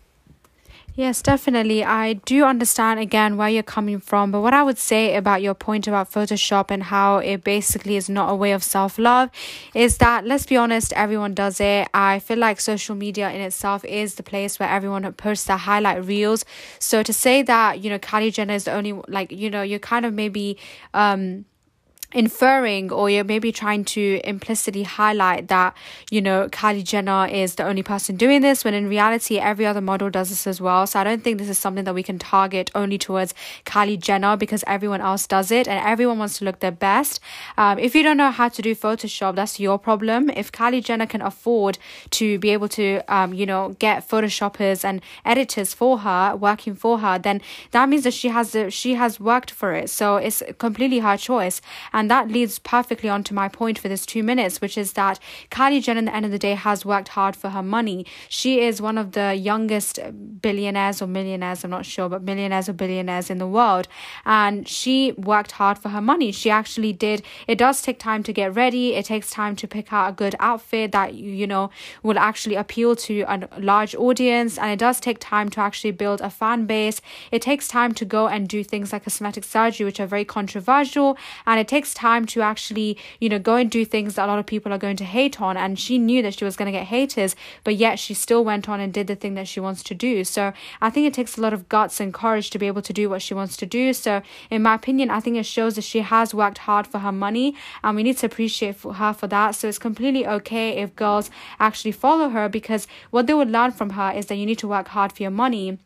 Yes, 1.00 1.22
definitely. 1.22 1.84
I 1.84 2.14
do 2.14 2.44
understand 2.44 3.00
again 3.00 3.38
where 3.38 3.50
you're 3.50 3.62
coming 3.62 4.00
from, 4.00 4.32
but 4.32 4.42
what 4.42 4.56
I 4.56 4.64
would 4.64 4.80
say 4.80 5.16
about 5.16 5.44
your 5.44 5.54
point 5.54 5.88
about 5.88 6.12
Photoshop 6.12 6.72
and 6.72 6.82
how 6.82 7.20
it 7.20 7.44
basically 7.44 7.98
is 7.98 8.10
not 8.10 8.32
a 8.32 8.36
way 8.36 8.52
of 8.52 8.64
self 8.64 8.98
love 8.98 9.30
is 9.76 10.00
that 10.00 10.26
let's 10.26 10.48
be 10.48 10.58
honest, 10.58 10.92
everyone 10.94 11.36
does 11.36 11.60
it. 11.60 11.88
I 11.94 12.18
feel 12.18 12.40
like 12.40 12.60
social 12.60 12.96
media 12.96 13.30
in 13.30 13.42
itself 13.42 13.86
is 13.86 14.16
the 14.16 14.24
place 14.24 14.58
where 14.60 14.70
everyone 14.70 15.14
posts 15.14 15.46
their 15.46 15.58
highlight 15.58 16.04
reels. 16.04 16.44
So 16.80 17.04
to 17.04 17.14
say 17.14 17.44
that, 17.44 17.80
you 17.80 17.92
know, 17.92 18.00
Kylie 18.00 18.34
Jenner 18.34 18.56
is 18.56 18.64
the 18.64 18.72
only, 18.74 18.94
like, 19.08 19.32
you 19.32 19.52
know, 19.52 19.62
you're 19.62 19.78
kind 19.78 20.04
of 20.04 20.16
maybe, 20.16 20.58
um, 20.96 21.46
inferring 22.14 22.90
or 22.90 23.10
you're 23.10 23.24
maybe 23.26 23.52
trying 23.52 23.84
to 23.84 24.22
implicitly 24.24 24.84
highlight 24.84 25.50
that 25.50 25.76
you 26.10 26.22
know 26.22 26.48
Kylie 26.48 26.84
Jenner 26.84 27.28
is 27.28 27.56
the 27.56 27.66
only 27.66 27.84
person 27.84 28.16
doing 28.16 28.42
this 28.42 28.64
when 28.64 28.74
in 28.74 28.88
reality 28.88 29.40
every 29.40 29.66
other 29.66 29.82
model 29.82 30.10
does 30.10 30.30
this 30.30 30.48
as 30.48 30.62
well. 30.62 30.88
So 30.88 31.02
I 31.02 31.04
don't 31.04 31.22
think 31.22 31.38
this 31.38 31.50
is 31.50 31.58
something 31.58 31.84
that 31.84 31.94
we 31.94 32.04
can 32.04 32.18
target 32.18 32.72
only 32.74 32.98
towards 32.98 33.34
Kylie 33.66 34.00
Jenner 34.00 34.38
because 34.38 34.64
everyone 34.68 35.02
else 35.02 35.28
does 35.28 35.52
it 35.52 35.68
and 35.68 35.86
everyone 35.86 36.18
wants 36.18 36.38
to 36.40 36.46
look 36.46 36.62
their 36.62 36.72
best. 36.72 37.20
Um, 37.58 37.78
if 37.78 37.94
you 37.94 38.04
don't 38.04 38.18
know 38.18 38.32
how 38.32 38.48
to 38.48 38.62
do 38.62 38.74
Photoshop 38.74 39.36
that's 39.36 39.60
your 39.60 39.78
problem. 39.78 40.30
If 40.30 40.52
Kylie 40.54 40.84
Jenner 40.84 41.08
can 41.08 41.22
afford 41.22 41.78
to 42.12 42.40
be 42.40 42.52
able 42.52 42.70
to 42.70 43.02
um, 43.10 43.34
you 43.34 43.46
know 43.46 43.76
get 43.80 44.08
Photoshoppers 44.08 44.86
and 44.86 45.02
editors 45.26 45.74
for 45.74 46.00
her 46.00 46.38
working 46.38 46.74
for 46.74 47.00
her 47.00 47.20
then 47.20 47.42
that 47.72 47.90
means 47.90 48.06
that 48.06 48.14
she 48.14 48.30
has 48.30 48.56
she 48.70 48.94
has 48.94 49.20
worked 49.20 49.52
for 49.52 49.74
it. 49.74 49.90
So 49.90 50.16
it's 50.16 50.42
completely 50.58 51.00
her 51.00 51.18
choice 51.18 51.60
and 51.98 52.12
that 52.12 52.30
leads 52.30 52.60
perfectly 52.60 53.10
on 53.10 53.24
to 53.24 53.34
my 53.34 53.50
point 53.50 53.80
for 53.80 53.88
this 53.88 54.06
two 54.06 54.22
minutes, 54.22 54.62
which 54.62 54.78
is 54.78 54.94
that 54.94 55.18
Kylie 55.50 55.82
Jenner, 55.82 56.02
at 56.02 56.06
the 56.06 56.16
end 56.16 56.26
of 56.26 56.32
the 56.32 56.38
day, 56.38 56.54
has 56.54 56.86
worked 56.86 57.08
hard 57.08 57.36
for 57.36 57.50
her 57.50 57.64
money. 57.64 58.06
She 58.30 58.62
is 58.62 58.80
one 58.80 59.00
of 59.00 59.14
the 59.14 59.34
youngest 59.34 60.00
billionaires 60.40 61.02
or 61.02 61.08
millionaires, 61.08 61.64
I'm 61.64 61.72
not 61.72 61.88
sure, 61.88 62.08
but 62.08 62.22
millionaires 62.22 62.70
or 62.70 62.74
billionaires 62.74 63.32
in 63.32 63.40
the 63.40 63.48
world. 63.48 63.88
And 64.28 64.68
she 64.68 65.14
worked 65.14 65.54
hard 65.54 65.80
for 65.80 65.90
her 65.90 66.00
money. 66.00 66.32
She 66.32 66.52
actually 66.52 66.94
did. 66.94 67.24
It 67.48 67.58
does 67.58 67.82
take 67.82 67.98
time 67.98 68.22
to 68.24 68.32
get 68.32 68.54
ready, 68.54 68.94
it 68.94 69.06
takes 69.06 69.32
time 69.32 69.56
to 69.56 69.68
pick 69.68 69.92
out 69.92 70.10
a 70.10 70.14
good 70.14 70.36
outfit 70.40 70.92
that, 70.92 71.16
you 71.16 71.48
know, 71.48 71.72
will 72.04 72.20
actually 72.20 72.54
appeal 72.54 72.96
to 73.08 73.22
a 73.22 73.50
large 73.58 73.96
audience. 73.96 74.60
And 74.60 74.70
it 74.70 74.78
does 74.78 75.00
take 75.00 75.18
time 75.20 75.50
to 75.50 75.62
actually 75.62 75.94
build 75.94 76.22
a 76.22 76.30
fan 76.30 76.68
base. 76.68 77.02
It 77.32 77.42
takes 77.42 77.68
time 77.68 77.96
to 77.96 78.06
go 78.06 78.28
and 78.28 78.48
do 78.48 78.64
things 78.64 78.94
like 78.94 79.06
cosmetic 79.06 79.46
surgery, 79.46 79.84
which 79.84 80.00
are 80.00 80.06
very 80.06 80.26
controversial. 80.26 81.18
And 81.48 81.60
it 81.60 81.68
takes 81.68 81.87
takes 81.88 81.94
time 81.94 82.26
to 82.26 82.42
actually, 82.42 82.98
you 83.20 83.30
know, 83.30 83.40
go 83.40 83.56
and 83.56 83.72
do 83.72 83.86
things 83.86 84.16
that 84.16 84.26
a 84.26 84.28
lot 84.28 84.40
of 84.40 84.46
people 84.46 84.74
are 84.74 84.78
going 84.78 84.98
to 84.98 85.06
hate 85.06 85.42
on. 85.42 85.56
And 85.58 85.80
she 85.80 85.98
knew 85.98 86.22
that 86.22 86.38
she 86.38 86.46
was 86.46 86.56
going 86.58 86.72
to 86.72 86.78
get 86.78 86.88
haters, 86.88 87.36
but 87.64 87.76
yet 87.76 88.00
she 88.00 88.14
still 88.14 88.44
went 88.44 88.68
on 88.68 88.80
and 88.80 88.94
did 88.94 89.08
the 89.08 89.16
thing 89.16 89.36
that 89.36 89.48
she 89.48 89.60
wants 89.60 89.84
to 89.84 89.96
do. 89.96 90.24
So 90.24 90.54
I 90.82 90.90
think 90.90 91.08
it 91.08 91.14
takes 91.14 91.38
a 91.38 91.42
lot 91.42 91.54
of 91.54 91.70
guts 91.70 92.00
and 92.00 92.14
courage 92.14 92.50
to 92.50 92.60
be 92.60 92.68
able 92.68 92.82
to 92.82 92.94
do 92.94 93.10
what 93.10 93.22
she 93.22 93.34
wants 93.34 93.56
to 93.58 93.66
do. 93.66 93.94
So, 93.94 94.22
in 94.50 94.62
my 94.64 94.76
opinion, 94.76 95.10
I 95.10 95.20
think 95.20 95.38
it 95.38 95.46
shows 95.46 95.76
that 95.76 95.84
she 95.84 96.00
has 96.00 96.34
worked 96.34 96.60
hard 96.60 96.88
for 96.88 97.00
her 97.00 97.12
money, 97.12 97.56
and 97.84 97.96
we 97.96 98.04
need 98.04 98.18
to 98.18 98.26
appreciate 98.26 98.82
her 98.82 99.14
for 99.14 99.28
that. 99.28 99.56
So 99.56 99.68
it's 99.68 99.80
completely 99.80 100.28
okay 100.28 100.78
if 100.82 100.96
girls 100.96 101.30
actually 101.60 101.94
follow 101.94 102.30
her 102.30 102.50
because 102.50 102.88
what 103.12 103.28
they 103.28 103.34
would 103.34 103.52
learn 103.52 103.72
from 103.72 103.92
her 103.92 104.12
is 104.12 104.26
that 104.28 104.36
you 104.36 104.46
need 104.46 104.60
to 104.60 104.68
work 104.68 104.90
hard 104.90 105.14
for 105.14 105.24
your 105.24 105.32
money 105.32 105.80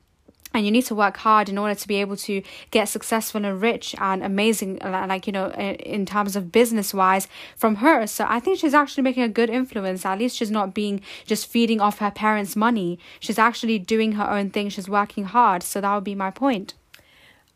and 0.53 0.65
you 0.65 0.71
need 0.71 0.85
to 0.85 0.95
work 0.95 1.17
hard 1.17 1.49
in 1.49 1.57
order 1.57 1.75
to 1.75 1.87
be 1.87 1.95
able 1.95 2.15
to 2.15 2.41
get 2.71 2.87
successful 2.89 3.43
and 3.43 3.61
rich 3.61 3.95
and 3.99 4.23
amazing 4.23 4.81
uh, 4.81 5.05
like 5.07 5.27
you 5.27 5.33
know 5.33 5.51
in 5.51 6.05
terms 6.05 6.35
of 6.35 6.51
business 6.51 6.93
wise 6.93 7.27
from 7.55 7.75
her 7.75 8.05
so 8.07 8.25
i 8.27 8.39
think 8.39 8.59
she's 8.59 8.73
actually 8.73 9.03
making 9.03 9.23
a 9.23 9.29
good 9.29 9.49
influence 9.49 10.05
at 10.05 10.19
least 10.19 10.35
she's 10.35 10.51
not 10.51 10.73
being 10.73 11.01
just 11.25 11.47
feeding 11.47 11.79
off 11.79 11.99
her 11.99 12.11
parents 12.11 12.55
money 12.55 12.99
she's 13.19 13.39
actually 13.39 13.79
doing 13.79 14.13
her 14.13 14.29
own 14.29 14.49
thing 14.49 14.69
she's 14.69 14.89
working 14.89 15.25
hard 15.25 15.63
so 15.63 15.81
that 15.81 15.93
would 15.95 16.03
be 16.03 16.15
my 16.15 16.31
point 16.31 16.73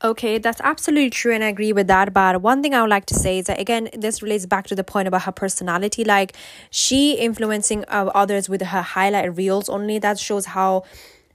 Okay, 0.03 0.37
that's 0.37 0.59
absolutely 0.61 1.09
true, 1.09 1.33
and 1.33 1.43
I 1.43 1.47
agree 1.47 1.71
with 1.71 1.87
that. 1.87 2.13
But 2.13 2.41
one 2.41 2.61
thing 2.61 2.75
I 2.75 2.81
would 2.81 2.89
like 2.89 3.05
to 3.07 3.15
say 3.15 3.39
is 3.39 3.45
that 3.45 3.59
again, 3.59 3.89
this 3.93 4.21
relates 4.21 4.45
back 4.45 4.67
to 4.67 4.75
the 4.75 4.83
point 4.83 5.07
about 5.07 5.21
her 5.23 5.31
personality. 5.31 6.03
Like 6.03 6.35
she 6.69 7.13
influencing 7.13 7.85
uh, 7.87 8.11
others 8.13 8.49
with 8.49 8.61
her 8.61 8.81
highlight 8.81 9.35
reels 9.37 9.69
only. 9.69 9.97
That 9.97 10.19
shows 10.19 10.47
how 10.47 10.83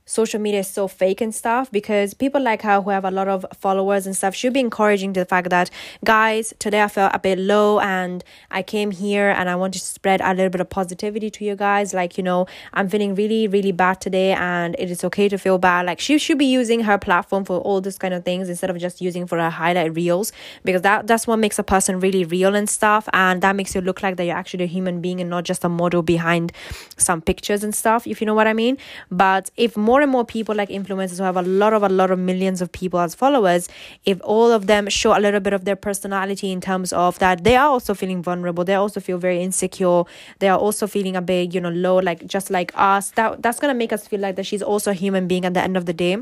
social 0.04 0.40
media 0.40 0.60
is 0.60 0.68
so 0.68 0.88
fake 0.88 1.20
and 1.20 1.34
stuff 1.34 1.70
because 1.70 2.14
people 2.14 2.40
like 2.40 2.62
her 2.62 2.80
who 2.80 2.90
have 2.90 3.04
a 3.04 3.10
lot 3.10 3.28
of 3.28 3.46
followers 3.54 4.06
and 4.06 4.16
stuff 4.16 4.34
should 4.34 4.52
be 4.52 4.60
encouraging 4.60 5.12
the 5.12 5.24
fact 5.24 5.50
that 5.50 5.70
guys 6.04 6.52
today 6.58 6.82
i 6.82 6.88
felt 6.88 7.14
a 7.14 7.18
bit 7.18 7.38
low 7.38 7.78
and 7.80 8.24
i 8.50 8.62
came 8.62 8.90
here 8.90 9.30
and 9.30 9.48
i 9.48 9.54
want 9.54 9.72
to 9.72 9.78
spread 9.78 10.20
a 10.20 10.34
little 10.34 10.50
bit 10.50 10.60
of 10.60 10.68
positivity 10.68 11.30
to 11.30 11.44
you 11.44 11.56
guys. 11.56 11.92
Like 11.94 12.16
you 12.18 12.24
know 12.24 12.46
i'm 12.72 12.88
feeling 12.88 13.14
really 13.14 13.46
really 13.48 13.72
bad 13.72 14.00
today 14.00 14.32
and 14.32 14.74
it 14.78 14.90
is 14.90 15.04
okay 15.04 15.28
to 15.28 15.38
feel 15.38 15.58
bad. 15.58 15.86
Like 15.86 16.00
she 16.00 16.18
should 16.18 16.38
be 16.38 16.46
using 16.46 16.80
her 16.80 16.98
platform 16.98 17.44
for 17.44 17.58
all 17.58 17.80
these 17.80 17.98
kind 17.98 18.14
of 18.14 18.24
things 18.24 18.48
instead 18.48 18.70
of 18.70 18.78
just 18.78 19.00
using 19.00 19.26
for 19.26 19.38
her 19.38 19.50
highlight 19.50 19.94
reels 19.94 20.32
because 20.64 20.82
that 20.82 21.06
that's 21.06 21.26
what 21.26 21.38
makes 21.38 21.58
a 21.58 21.62
person 21.62 22.00
really 22.00 22.24
real 22.24 22.54
and 22.54 22.68
stuff 22.68 23.08
and 23.12 23.42
that 23.42 23.56
makes 23.56 23.74
you 23.74 23.80
look 23.80 24.02
like 24.02 24.16
that 24.16 24.24
you're 24.24 24.36
actually 24.36 24.64
a 24.64 24.68
human 24.68 25.00
being 25.00 25.20
and 25.20 25.30
not 25.30 25.44
just 25.44 25.64
a 25.64 25.68
model 25.68 26.02
behind 26.02 26.52
some 26.96 27.20
pictures 27.20 27.62
and 27.64 27.74
stuff 27.74 28.06
if 28.06 28.20
you 28.20 28.26
know 28.26 28.34
what 28.34 28.46
i 28.46 28.52
mean. 28.52 28.76
But 29.10 29.50
if 29.56 29.76
more 29.76 29.99
more 30.00 30.04
and 30.04 30.12
more 30.12 30.24
people 30.24 30.54
like 30.54 30.70
influencers 30.70 31.18
who 31.18 31.24
have 31.24 31.36
a 31.36 31.42
lot 31.42 31.74
of 31.74 31.82
a 31.82 31.88
lot 31.88 32.10
of 32.10 32.18
millions 32.18 32.62
of 32.62 32.72
people 32.72 32.98
as 33.00 33.14
followers 33.14 33.68
if 34.06 34.18
all 34.24 34.50
of 34.50 34.66
them 34.66 34.88
show 34.88 35.16
a 35.16 35.20
little 35.20 35.40
bit 35.40 35.52
of 35.52 35.64
their 35.66 35.76
personality 35.76 36.50
in 36.50 36.60
terms 36.60 36.92
of 36.92 37.18
that 37.18 37.44
they 37.44 37.54
are 37.56 37.68
also 37.68 37.94
feeling 37.94 38.22
vulnerable. 38.22 38.64
They 38.64 38.74
also 38.74 39.00
feel 39.00 39.18
very 39.18 39.42
insecure. 39.42 40.04
They 40.38 40.48
are 40.48 40.58
also 40.58 40.86
feeling 40.86 41.16
a 41.16 41.22
bit 41.22 41.54
you 41.54 41.60
know 41.60 41.70
low 41.70 41.98
like 41.98 42.26
just 42.26 42.50
like 42.50 42.72
us. 42.74 43.10
That 43.12 43.42
that's 43.42 43.60
gonna 43.60 43.74
make 43.74 43.92
us 43.92 44.08
feel 44.08 44.20
like 44.20 44.36
that 44.36 44.46
she's 44.46 44.62
also 44.62 44.90
a 44.90 44.94
human 44.94 45.28
being 45.28 45.44
at 45.44 45.54
the 45.54 45.62
end 45.62 45.76
of 45.76 45.84
the 45.84 45.92
day. 45.92 46.16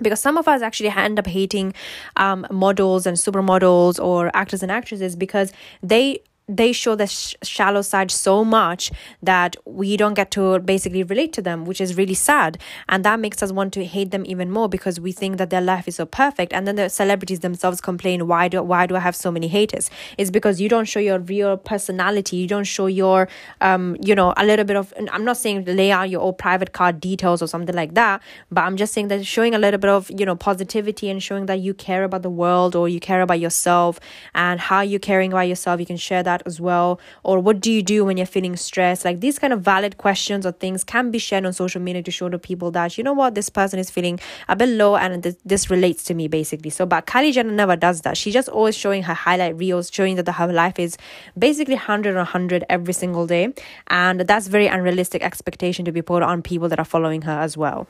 Because 0.00 0.20
some 0.20 0.38
of 0.38 0.48
us 0.48 0.62
actually 0.62 0.88
end 0.88 1.18
up 1.18 1.26
hating 1.26 1.74
um, 2.16 2.46
models 2.50 3.06
and 3.06 3.16
supermodels 3.16 4.02
or 4.02 4.30
actors 4.34 4.62
and 4.62 4.72
actresses 4.72 5.14
because 5.16 5.52
they 5.82 6.22
they 6.56 6.72
show 6.72 6.94
the 6.94 7.06
sh- 7.06 7.34
shallow 7.42 7.82
side 7.82 8.10
so 8.10 8.44
much 8.44 8.90
that 9.22 9.56
we 9.64 9.96
don't 9.96 10.14
get 10.14 10.30
to 10.32 10.58
basically 10.60 11.02
relate 11.02 11.32
to 11.32 11.42
them 11.42 11.64
which 11.64 11.80
is 11.80 11.96
really 11.96 12.14
sad. 12.14 12.58
And 12.88 13.04
that 13.04 13.20
makes 13.20 13.42
us 13.42 13.52
want 13.52 13.72
to 13.74 13.84
hate 13.84 14.10
them 14.10 14.24
even 14.26 14.50
more 14.50 14.68
because 14.68 15.00
we 15.00 15.12
think 15.12 15.38
that 15.38 15.50
their 15.50 15.60
life 15.60 15.88
is 15.88 15.96
so 15.96 16.06
perfect. 16.06 16.52
And 16.52 16.66
then 16.66 16.76
the 16.76 16.88
celebrities 16.88 17.40
themselves 17.40 17.80
complain 17.80 18.26
why 18.26 18.48
do 18.48 18.62
why 18.62 18.86
do 18.86 18.96
i 18.96 19.00
have 19.00 19.16
so 19.16 19.30
many 19.30 19.48
haters? 19.48 19.90
It's 20.18 20.30
because 20.30 20.60
you 20.60 20.68
don't 20.68 20.84
show 20.84 21.00
your 21.00 21.18
real 21.18 21.56
personality. 21.56 22.36
You 22.36 22.46
don't 22.46 22.64
show 22.64 22.86
your 22.86 23.28
um 23.60 23.96
you 24.02 24.14
know 24.14 24.32
a 24.36 24.44
little 24.44 24.64
bit 24.64 24.76
of 24.76 24.92
i'm 25.12 25.24
not 25.24 25.36
saying 25.36 25.64
lay 25.64 25.90
out 25.90 26.10
your 26.10 26.20
old 26.20 26.38
private 26.38 26.72
card 26.72 27.00
details 27.00 27.42
or 27.42 27.46
something 27.46 27.74
like 27.74 27.94
that 27.94 28.22
but 28.50 28.62
i'm 28.62 28.76
just 28.76 28.92
saying 28.92 29.08
that 29.08 29.24
showing 29.24 29.54
a 29.54 29.58
little 29.58 29.78
bit 29.78 29.90
of 29.90 30.10
you 30.18 30.26
know 30.26 30.36
positivity 30.36 31.08
and 31.08 31.22
showing 31.22 31.46
that 31.46 31.60
you 31.60 31.74
care 31.74 32.04
about 32.04 32.22
the 32.22 32.30
world 32.30 32.74
or 32.74 32.88
you 32.88 33.00
care 33.00 33.22
about 33.22 33.40
yourself 33.40 33.98
and 34.34 34.60
how 34.60 34.80
you're 34.80 35.00
caring 35.00 35.32
about 35.32 35.48
yourself 35.48 35.80
you 35.80 35.86
can 35.86 35.96
share 35.96 36.22
that 36.22 36.41
as 36.46 36.60
well? 36.60 37.00
Or 37.22 37.40
what 37.40 37.60
do 37.60 37.70
you 37.70 37.82
do 37.82 38.04
when 38.04 38.16
you're 38.16 38.26
feeling 38.26 38.56
stressed? 38.56 39.04
Like 39.04 39.20
these 39.20 39.38
kind 39.38 39.52
of 39.52 39.62
valid 39.62 39.98
questions 39.98 40.44
or 40.46 40.52
things 40.52 40.84
can 40.84 41.10
be 41.10 41.18
shared 41.18 41.46
on 41.46 41.52
social 41.52 41.80
media 41.80 42.02
to 42.02 42.10
show 42.10 42.28
to 42.28 42.38
people 42.38 42.70
that 42.72 42.98
you 42.98 43.04
know 43.04 43.12
what 43.12 43.34
this 43.34 43.48
person 43.48 43.78
is 43.78 43.90
feeling 43.90 44.18
a 44.48 44.56
bit 44.56 44.68
low 44.68 44.96
and 44.96 45.22
this, 45.22 45.36
this 45.44 45.70
relates 45.70 46.04
to 46.04 46.14
me 46.14 46.28
basically. 46.28 46.70
So 46.70 46.86
but 46.86 47.06
Kylie 47.06 47.32
Jenner 47.32 47.52
never 47.52 47.76
does 47.76 48.02
that. 48.02 48.16
She 48.16 48.30
just 48.30 48.48
always 48.48 48.76
showing 48.76 49.02
her 49.04 49.14
highlight 49.14 49.56
reels 49.56 49.90
showing 49.92 50.16
that 50.16 50.28
her 50.28 50.52
life 50.52 50.78
is 50.78 50.96
basically 51.38 51.74
100 51.74 52.14
or 52.14 52.18
100 52.18 52.64
every 52.68 52.94
single 52.94 53.26
day. 53.26 53.52
And 53.88 54.20
that's 54.20 54.48
very 54.48 54.66
unrealistic 54.66 55.22
expectation 55.22 55.84
to 55.84 55.92
be 55.92 56.02
put 56.02 56.22
on 56.22 56.42
people 56.42 56.68
that 56.68 56.78
are 56.78 56.84
following 56.84 57.22
her 57.22 57.38
as 57.40 57.56
well 57.56 57.86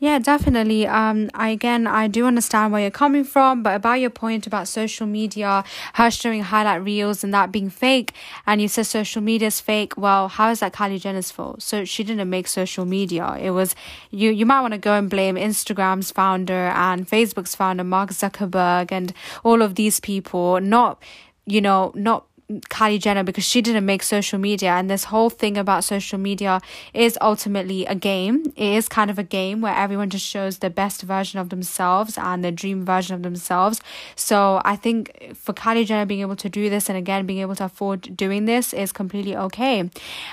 yeah, 0.00 0.18
definitely. 0.18 0.86
Um, 0.86 1.30
I, 1.34 1.48
again, 1.50 1.86
I 1.86 2.08
do 2.08 2.26
understand 2.26 2.72
where 2.72 2.82
you're 2.82 2.90
coming 2.90 3.24
from, 3.24 3.62
but 3.62 3.76
about 3.76 4.00
your 4.00 4.10
point 4.10 4.46
about 4.46 4.68
social 4.68 5.06
media, 5.06 5.64
her 5.94 6.10
showing 6.10 6.42
highlight 6.42 6.84
reels 6.84 7.24
and 7.24 7.32
that 7.32 7.52
being 7.52 7.70
fake, 7.70 8.12
and 8.46 8.60
you 8.60 8.68
said 8.68 8.86
social 8.86 9.22
media 9.22 9.48
is 9.48 9.60
fake. 9.60 9.96
Well, 9.96 10.28
how 10.28 10.50
is 10.50 10.60
that 10.60 10.74
Kylie 10.74 11.00
Jenner's 11.00 11.30
fault? 11.30 11.62
So 11.62 11.84
she 11.84 12.04
didn't 12.04 12.28
make 12.28 12.48
social 12.48 12.84
media. 12.84 13.38
It 13.40 13.52
was 13.52 13.74
you. 14.10 14.30
You 14.30 14.44
might 14.44 14.60
want 14.60 14.72
to 14.72 14.78
go 14.78 14.94
and 14.94 15.08
blame 15.08 15.36
Instagram's 15.36 16.10
founder 16.10 16.68
and 16.74 17.08
Facebook's 17.08 17.54
founder, 17.54 17.84
Mark 17.84 18.10
Zuckerberg, 18.10 18.92
and 18.92 19.14
all 19.42 19.62
of 19.62 19.76
these 19.76 20.00
people. 20.00 20.60
Not, 20.60 21.00
you 21.46 21.60
know, 21.60 21.92
not 21.94 22.26
Kylie 22.50 23.00
Jenner 23.00 23.24
because 23.24 23.44
she 23.44 23.62
didn't 23.62 23.86
make 23.86 24.02
social 24.02 24.38
media. 24.38 24.70
And 24.72 24.90
this 24.90 25.04
whole 25.04 25.30
thing 25.30 25.56
about 25.56 25.84
social 25.84 26.18
media 26.18 26.60
is 26.92 27.16
ultimately 27.20 27.86
a 27.86 27.94
game. 27.94 28.52
It 28.56 28.74
is 28.74 28.88
kind 28.88 29.10
of 29.10 29.18
a 29.18 29.22
game 29.22 29.60
where 29.60 29.74
everyone 29.74 30.10
just 30.10 30.26
shows 30.26 30.58
the 30.58 30.70
best 30.70 31.02
version 31.02 31.40
of 31.40 31.48
themselves 31.48 32.18
and 32.18 32.44
the 32.44 32.52
dream 32.52 32.84
version 32.84 33.14
of 33.14 33.22
themselves. 33.22 33.80
So 34.14 34.60
I 34.64 34.76
think 34.76 35.34
for 35.34 35.54
Kylie 35.54 35.86
Jenner 35.86 36.06
being 36.06 36.20
able 36.20 36.36
to 36.36 36.48
do 36.48 36.68
this 36.68 36.88
and 36.88 36.98
again 36.98 37.26
being 37.26 37.40
able 37.40 37.54
to 37.56 37.64
afford 37.64 38.16
doing 38.16 38.44
this 38.44 38.72
is 38.72 38.92
completely 38.92 39.36
okay. 39.36 39.88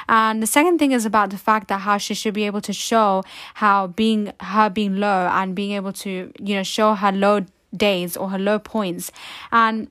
And 0.10 0.44
the 0.44 0.48
second 0.48 0.80
thing 0.80 0.92
is 0.92 1.06
about 1.06 1.30
the 1.30 1.38
fact 1.38 1.70
that 1.70 1.80
how 1.80 1.98
she 1.98 2.14
should 2.14 2.34
be 2.34 2.44
able 2.46 2.62
to 2.62 2.74
show 2.74 3.24
how 3.56 3.88
being 3.88 4.34
her 4.42 4.70
being 4.70 4.98
low 4.98 5.28
and 5.32 5.56
being 5.56 5.72
able 5.72 5.94
to, 5.94 6.32
you 6.40 6.56
know, 6.56 6.64
show 6.64 6.94
her 6.96 7.12
low 7.12 7.46
days 7.76 8.18
or 8.18 8.30
her 8.30 8.40
low 8.40 8.60
points. 8.60 9.12
And 9.52 9.88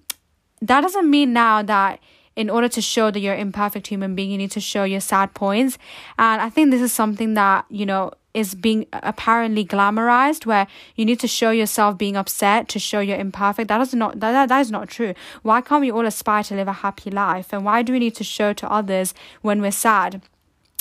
that 0.63 0.81
doesn't 0.83 1.09
mean 1.09 1.33
now 1.33 1.63
that 1.63 2.01
in 2.37 2.49
order 2.49 2.69
to 2.69 2.81
show 2.81 3.11
that 3.11 3.21
you're 3.21 3.35
an 3.35 3.41
imperfect 3.41 3.87
human 3.89 4.15
being, 4.15 4.31
you 4.31 4.39
need 4.39 4.51
to 4.53 4.61
show 4.61 4.85
your 4.85 5.01
sad 5.01 5.35
points. 5.35 5.79
And 6.19 6.41
I 6.41 6.49
think 6.49 6.71
this 6.71 6.81
is 6.81 6.93
something 6.93 7.35
that, 7.35 7.67
you 7.69 7.85
know, 7.85 8.13
is 8.33 8.55
being 8.55 8.87
apparently 8.93 9.65
glamorized 9.65 10.47
where 10.47 10.67
you 10.95 11.05
need 11.05 11.19
to 11.19 11.27
show 11.27 11.51
yourself 11.51 11.99
being 11.99 12.17
upset 12.17 12.69
to 12.69 12.79
show 12.79 13.01
you're 13.01 13.19
imperfect. 13.19 13.69
That 13.69 13.81
is 13.81 13.93
not 13.93 14.21
that, 14.21 14.49
that 14.49 14.61
is 14.61 14.71
not 14.71 14.89
true. 14.89 15.15
Why 15.43 15.61
can't 15.61 15.81
we 15.81 15.91
all 15.91 16.07
aspire 16.07 16.45
to 16.45 16.55
live 16.55 16.69
a 16.69 16.73
happy 16.73 17.11
life? 17.11 17.53
And 17.53 17.65
why 17.65 17.83
do 17.83 17.93
we 17.93 17.99
need 17.99 18.15
to 18.17 18.25
show 18.25 18.53
to 18.53 18.71
others 18.71 19.15
when 19.43 19.61
we're 19.61 19.73
sad? 19.73 20.23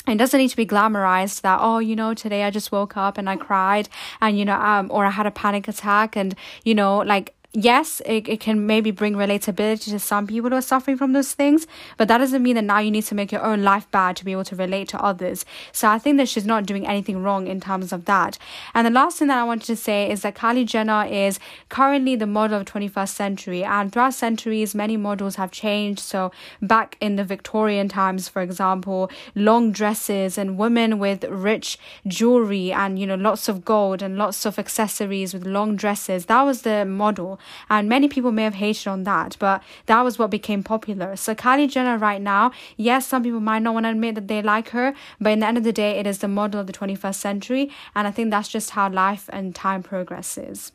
It 0.06 0.16
doesn't 0.16 0.38
need 0.38 0.48
to 0.48 0.56
be 0.56 0.66
glamorized 0.66 1.42
that 1.42 1.58
oh 1.60 1.78
you 1.78 1.94
know 1.94 2.14
today 2.14 2.42
i 2.42 2.50
just 2.50 2.72
woke 2.72 2.96
up 2.96 3.18
and 3.18 3.28
i 3.28 3.36
cried 3.36 3.86
and 4.22 4.38
you 4.38 4.46
know 4.46 4.54
um 4.54 4.88
or 4.90 5.04
i 5.04 5.10
had 5.10 5.26
a 5.26 5.30
panic 5.30 5.68
attack 5.68 6.16
and 6.16 6.34
you 6.64 6.74
know 6.74 6.98
like 6.98 7.34
yes, 7.52 8.00
it, 8.06 8.28
it 8.28 8.40
can 8.40 8.66
maybe 8.66 8.90
bring 8.90 9.14
relatability 9.14 9.90
to 9.90 9.98
some 9.98 10.26
people 10.26 10.50
who 10.50 10.56
are 10.56 10.62
suffering 10.62 10.96
from 10.96 11.12
those 11.12 11.32
things, 11.32 11.66
but 11.96 12.06
that 12.08 12.18
doesn't 12.18 12.42
mean 12.42 12.54
that 12.54 12.64
now 12.64 12.78
you 12.78 12.90
need 12.90 13.04
to 13.04 13.14
make 13.14 13.32
your 13.32 13.42
own 13.42 13.62
life 13.62 13.90
bad 13.90 14.16
to 14.16 14.24
be 14.24 14.32
able 14.32 14.44
to 14.44 14.56
relate 14.56 14.88
to 14.88 15.02
others. 15.02 15.44
So 15.72 15.88
I 15.88 15.98
think 15.98 16.16
that 16.18 16.28
she's 16.28 16.46
not 16.46 16.66
doing 16.66 16.86
anything 16.86 17.22
wrong 17.22 17.48
in 17.48 17.60
terms 17.60 17.92
of 17.92 18.04
that. 18.04 18.38
And 18.74 18.86
the 18.86 18.90
last 18.90 19.18
thing 19.18 19.28
that 19.28 19.38
I 19.38 19.44
wanted 19.44 19.66
to 19.66 19.76
say 19.76 20.10
is 20.10 20.22
that 20.22 20.36
Kylie 20.36 20.66
Jenner 20.66 21.06
is 21.06 21.40
currently 21.68 22.14
the 22.14 22.26
model 22.26 22.60
of 22.60 22.66
21st 22.66 23.08
century, 23.08 23.64
and 23.64 23.92
throughout 23.92 24.14
centuries, 24.14 24.74
many 24.74 24.96
models 24.96 25.36
have 25.36 25.50
changed. 25.50 26.00
So 26.00 26.30
back 26.62 26.96
in 27.00 27.16
the 27.16 27.24
Victorian 27.24 27.88
times, 27.88 28.28
for 28.28 28.42
example, 28.42 29.10
long 29.34 29.72
dresses 29.72 30.38
and 30.38 30.56
women 30.56 30.98
with 30.98 31.24
rich 31.24 31.78
jewelry 32.06 32.72
and 32.72 32.98
you 32.98 33.06
know 33.06 33.14
lots 33.14 33.48
of 33.48 33.64
gold 33.64 34.02
and 34.02 34.16
lots 34.16 34.46
of 34.46 34.58
accessories 34.58 35.34
with 35.34 35.46
long 35.46 35.74
dresses, 35.74 36.26
that 36.26 36.42
was 36.42 36.62
the 36.62 36.84
model 36.84 37.39
and 37.68 37.88
many 37.88 38.08
people 38.08 38.32
may 38.32 38.44
have 38.44 38.54
hated 38.54 38.88
on 38.88 39.04
that, 39.04 39.36
but 39.38 39.62
that 39.86 40.02
was 40.02 40.18
what 40.18 40.30
became 40.30 40.62
popular. 40.62 41.16
So 41.16 41.34
Kylie 41.34 41.70
Jenner 41.70 41.98
right 41.98 42.20
now, 42.20 42.52
yes, 42.76 43.06
some 43.06 43.22
people 43.22 43.40
might 43.40 43.60
not 43.60 43.74
want 43.74 43.84
to 43.84 43.90
admit 43.90 44.14
that 44.14 44.28
they 44.28 44.42
like 44.42 44.70
her, 44.70 44.94
but 45.20 45.30
in 45.30 45.40
the 45.40 45.46
end 45.46 45.58
of 45.58 45.64
the 45.64 45.72
day, 45.72 45.98
it 45.98 46.06
is 46.06 46.18
the 46.18 46.28
model 46.28 46.60
of 46.60 46.66
the 46.66 46.72
21st 46.72 47.14
century, 47.14 47.70
and 47.94 48.06
I 48.06 48.10
think 48.10 48.30
that's 48.30 48.48
just 48.48 48.70
how 48.70 48.88
life 48.88 49.28
and 49.32 49.54
time 49.54 49.82
progresses. 49.82 50.72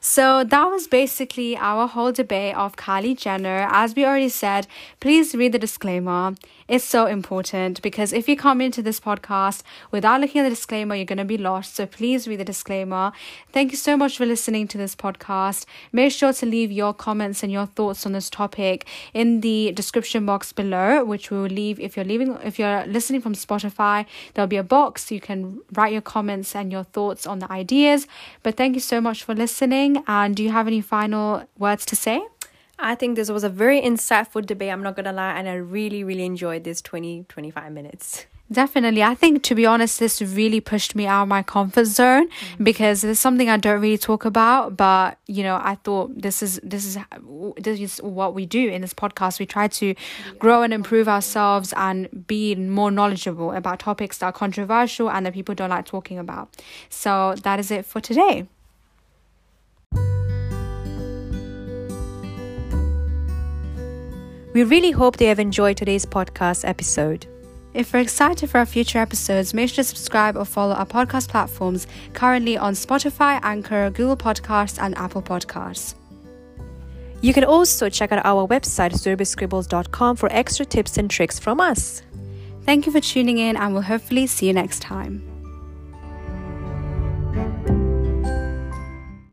So 0.00 0.44
that 0.44 0.64
was 0.64 0.86
basically 0.86 1.56
our 1.56 1.86
whole 1.86 2.12
debate 2.12 2.56
of 2.56 2.76
Kylie 2.76 3.16
Jenner. 3.16 3.68
As 3.70 3.94
we 3.94 4.04
already 4.04 4.28
said, 4.28 4.66
please 5.00 5.34
read 5.34 5.52
the 5.52 5.58
disclaimer. 5.58 6.34
It's 6.70 6.84
so 6.84 7.06
important 7.06 7.82
because 7.82 8.12
if 8.12 8.28
you 8.28 8.36
come 8.36 8.60
into 8.60 8.80
this 8.80 9.00
podcast 9.00 9.64
without 9.90 10.20
looking 10.20 10.38
at 10.40 10.44
the 10.44 10.50
disclaimer, 10.50 10.94
you're 10.94 11.04
going 11.04 11.18
to 11.18 11.24
be 11.24 11.36
lost. 11.36 11.74
So 11.74 11.84
please 11.84 12.28
read 12.28 12.38
the 12.38 12.44
disclaimer. 12.44 13.10
Thank 13.50 13.72
you 13.72 13.76
so 13.76 13.96
much 13.96 14.16
for 14.16 14.24
listening 14.24 14.68
to 14.68 14.78
this 14.78 14.94
podcast. 14.94 15.66
Make 15.90 16.12
sure 16.12 16.32
to 16.32 16.46
leave 16.46 16.70
your 16.70 16.94
comments 16.94 17.42
and 17.42 17.50
your 17.50 17.66
thoughts 17.66 18.06
on 18.06 18.12
this 18.12 18.30
topic 18.30 18.86
in 19.12 19.40
the 19.40 19.72
description 19.72 20.24
box 20.24 20.52
below, 20.52 21.02
which 21.04 21.32
we 21.32 21.38
will 21.38 21.48
leave 21.48 21.80
if 21.80 21.96
you're 21.96 22.04
leaving 22.04 22.38
if 22.44 22.56
you're 22.56 22.86
listening 22.86 23.20
from 23.20 23.34
Spotify, 23.34 24.06
there'll 24.34 24.46
be 24.46 24.56
a 24.56 24.62
box 24.62 25.10
you 25.10 25.20
can 25.20 25.60
write 25.72 25.92
your 25.92 26.02
comments 26.02 26.54
and 26.54 26.70
your 26.70 26.84
thoughts 26.84 27.26
on 27.26 27.40
the 27.40 27.50
ideas. 27.50 28.06
But 28.44 28.56
thank 28.56 28.76
you 28.76 28.80
so 28.80 29.00
much 29.00 29.24
for 29.24 29.34
listening 29.34 30.04
and 30.06 30.36
do 30.36 30.44
you 30.44 30.50
have 30.50 30.68
any 30.68 30.82
final 30.82 31.48
words 31.58 31.84
to 31.86 31.96
say? 31.96 32.22
I 32.80 32.94
think 32.94 33.16
this 33.16 33.30
was 33.30 33.44
a 33.44 33.48
very 33.48 33.80
insightful 33.80 34.44
debate, 34.44 34.70
I'm 34.70 34.82
not 34.82 34.96
gonna 34.96 35.12
lie, 35.12 35.38
and 35.38 35.48
I 35.48 35.54
really, 35.54 36.04
really 36.04 36.24
enjoyed 36.24 36.64
this 36.64 36.80
20, 36.82 37.26
25 37.28 37.72
minutes. 37.72 38.26
Definitely. 38.52 39.04
I 39.04 39.14
think, 39.14 39.44
to 39.44 39.54
be 39.54 39.64
honest, 39.64 40.00
this 40.00 40.20
really 40.20 40.60
pushed 40.60 40.96
me 40.96 41.06
out 41.06 41.22
of 41.22 41.28
my 41.28 41.42
comfort 41.42 41.84
zone 41.84 42.28
mm-hmm. 42.28 42.64
because 42.64 43.04
it's 43.04 43.20
something 43.20 43.48
I 43.48 43.56
don't 43.56 43.80
really 43.80 43.98
talk 43.98 44.24
about. 44.24 44.76
But, 44.76 45.18
you 45.28 45.44
know, 45.44 45.60
I 45.62 45.76
thought 45.76 46.20
this 46.20 46.42
is, 46.42 46.58
this 46.64 46.84
is, 46.84 46.98
this 47.58 47.80
is 47.80 47.98
what 48.02 48.34
we 48.34 48.46
do 48.46 48.68
in 48.68 48.80
this 48.80 48.92
podcast. 48.92 49.38
We 49.38 49.46
try 49.46 49.68
to 49.68 49.94
grow 50.40 50.62
and 50.62 50.72
improve 50.72 51.06
ourselves 51.06 51.72
and 51.76 52.26
be 52.26 52.56
more 52.56 52.90
knowledgeable 52.90 53.52
about 53.52 53.78
topics 53.78 54.18
that 54.18 54.26
are 54.26 54.32
controversial 54.32 55.08
and 55.08 55.24
that 55.26 55.34
people 55.34 55.54
don't 55.54 55.70
like 55.70 55.86
talking 55.86 56.18
about. 56.18 56.56
So 56.88 57.36
that 57.44 57.60
is 57.60 57.70
it 57.70 57.86
for 57.86 58.00
today. 58.00 58.48
We 64.52 64.64
really 64.64 64.90
hope 64.90 65.16
they 65.16 65.26
have 65.26 65.38
enjoyed 65.38 65.76
today's 65.76 66.04
podcast 66.04 66.68
episode. 66.68 67.26
If 67.72 67.92
you're 67.92 68.02
excited 68.02 68.50
for 68.50 68.58
our 68.58 68.66
future 68.66 68.98
episodes, 68.98 69.54
make 69.54 69.68
sure 69.68 69.76
to 69.76 69.84
subscribe 69.84 70.36
or 70.36 70.44
follow 70.44 70.74
our 70.74 70.86
podcast 70.86 71.28
platforms 71.28 71.86
currently 72.14 72.56
on 72.56 72.74
Spotify, 72.74 73.38
Anchor, 73.44 73.90
Google 73.90 74.16
Podcasts, 74.16 74.82
and 74.82 74.98
Apple 74.98 75.22
Podcasts. 75.22 75.94
You 77.20 77.32
can 77.32 77.44
also 77.44 77.88
check 77.88 78.10
out 78.10 78.24
our 78.24 78.48
website, 78.48 78.92
surbiscribbles.com, 78.92 80.16
for 80.16 80.32
extra 80.32 80.66
tips 80.66 80.98
and 80.98 81.08
tricks 81.08 81.38
from 81.38 81.60
us. 81.60 82.02
Thank 82.64 82.86
you 82.86 82.92
for 82.92 83.00
tuning 83.00 83.38
in, 83.38 83.56
and 83.56 83.72
we'll 83.72 83.82
hopefully 83.82 84.26
see 84.26 84.48
you 84.48 84.52
next 84.52 84.82
time. 84.82 85.29